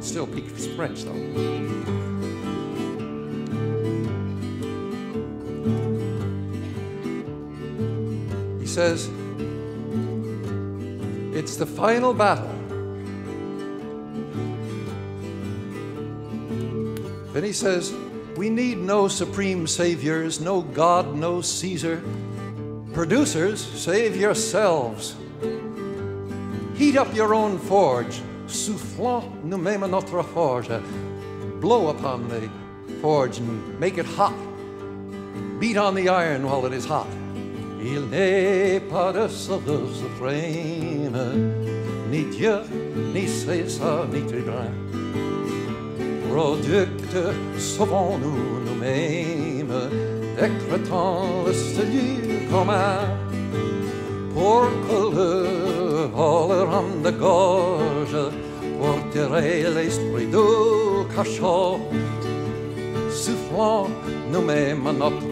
Still 0.00 0.26
speaks 0.26 0.66
French, 0.66 1.04
though. 1.04 1.97
Says, 8.78 9.10
It's 11.36 11.56
the 11.56 11.66
final 11.66 12.14
battle. 12.14 12.46
Then 17.32 17.42
he 17.42 17.52
says, 17.52 17.92
We 18.36 18.48
need 18.48 18.78
no 18.78 19.08
supreme 19.08 19.66
saviors, 19.66 20.40
no 20.40 20.60
God, 20.60 21.16
no 21.16 21.40
Caesar. 21.40 22.00
Producers, 22.92 23.60
save 23.60 24.14
yourselves. 24.14 25.16
Heat 26.76 26.96
up 26.96 27.12
your 27.16 27.34
own 27.34 27.58
forge. 27.58 28.20
Soufflons 28.46 29.42
nous-mêmes 29.42 29.90
notre 29.90 30.22
forge. 30.22 30.70
Blow 31.60 31.88
upon 31.88 32.28
the 32.28 32.48
forge 33.02 33.38
and 33.38 33.80
make 33.80 33.98
it 33.98 34.06
hot. 34.06 34.38
Beat 35.58 35.76
on 35.76 35.96
the 35.96 36.10
iron 36.10 36.46
while 36.46 36.64
it 36.64 36.72
is 36.72 36.84
hot. 36.84 37.17
Il 37.80 38.08
n'est 38.10 38.80
pas 38.80 39.12
de 39.12 39.28
sauveur 39.28 39.88
suprême, 39.94 41.18
ni 42.10 42.24
Dieu, 42.24 42.58
ni 43.14 43.26
César, 43.28 44.06
ni 44.12 44.20
tribun. 44.22 44.72
Producte, 46.28 47.16
sauvons-nous 47.58 48.64
nous-mêmes, 48.66 49.90
décrétant 50.36 51.44
le 51.46 51.52
salut 51.52 52.48
commun, 52.50 53.00
pour 54.34 54.66
que 54.88 55.16
le 55.16 56.06
voleur 56.14 56.84
de 57.04 57.10
gorge, 57.10 58.32
tirer 59.12 59.64
l'esprit 59.74 60.26
du 60.26 61.14
cachot, 61.14 61.80
soufflant 63.10 63.88
nous-mêmes 64.30 64.86
à 64.86 64.92
notre 64.92 65.26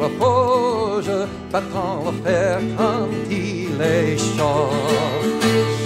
battant 1.53 2.05
le 2.07 2.13
fer 2.25 2.59
quand 2.77 3.09
il 3.31 3.81
est 3.81 4.19
chaud. 4.19 4.73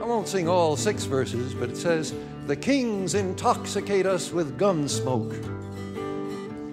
I 0.00 0.04
won't 0.04 0.26
sing 0.26 0.48
all 0.48 0.76
six 0.76 1.04
verses, 1.04 1.52
but 1.52 1.68
it 1.68 1.76
says, 1.76 2.14
The 2.46 2.56
kings 2.56 3.14
intoxicate 3.14 4.06
us 4.06 4.32
with 4.32 4.56
gun 4.56 4.88
smoke. 4.88 5.34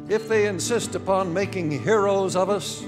If 0.07 0.29
they 0.29 0.47
insist 0.47 0.95
upon 0.95 1.33
making 1.33 1.83
heroes 1.83 2.37
of 2.37 2.49
us, 2.49 2.85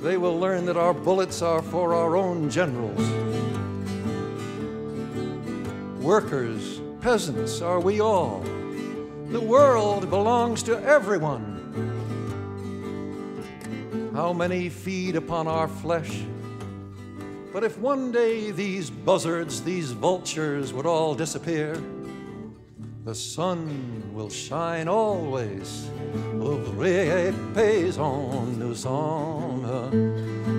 they 0.00 0.16
will 0.16 0.40
learn 0.40 0.64
that 0.66 0.76
our 0.78 0.94
bullets 0.94 1.42
are 1.42 1.60
for 1.60 1.92
our 1.92 2.16
own 2.16 2.48
generals. 2.48 3.15
Workers, 6.06 6.80
peasants, 7.00 7.60
are 7.60 7.80
we 7.80 8.00
all? 8.00 8.44
The 9.30 9.40
world 9.40 10.08
belongs 10.08 10.62
to 10.62 10.80
everyone. 10.84 11.44
How 14.14 14.32
many 14.32 14.68
feed 14.68 15.16
upon 15.16 15.48
our 15.48 15.66
flesh? 15.66 16.22
But 17.52 17.64
if 17.64 17.76
one 17.78 18.12
day 18.12 18.52
these 18.52 18.88
buzzards, 18.88 19.62
these 19.62 19.90
vultures 19.90 20.72
would 20.72 20.86
all 20.86 21.16
disappear, 21.16 21.76
the 23.04 23.12
sun 23.12 24.14
will 24.14 24.30
shine 24.30 24.86
always. 24.86 25.90
Ouvriers 26.34 27.34
paysans, 27.52 28.56
nous 28.56 28.76
sommes 28.76 29.64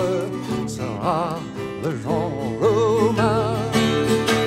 sera 0.67 1.39
le 1.83 1.91
genre 2.03 2.63
humain. 2.63 3.55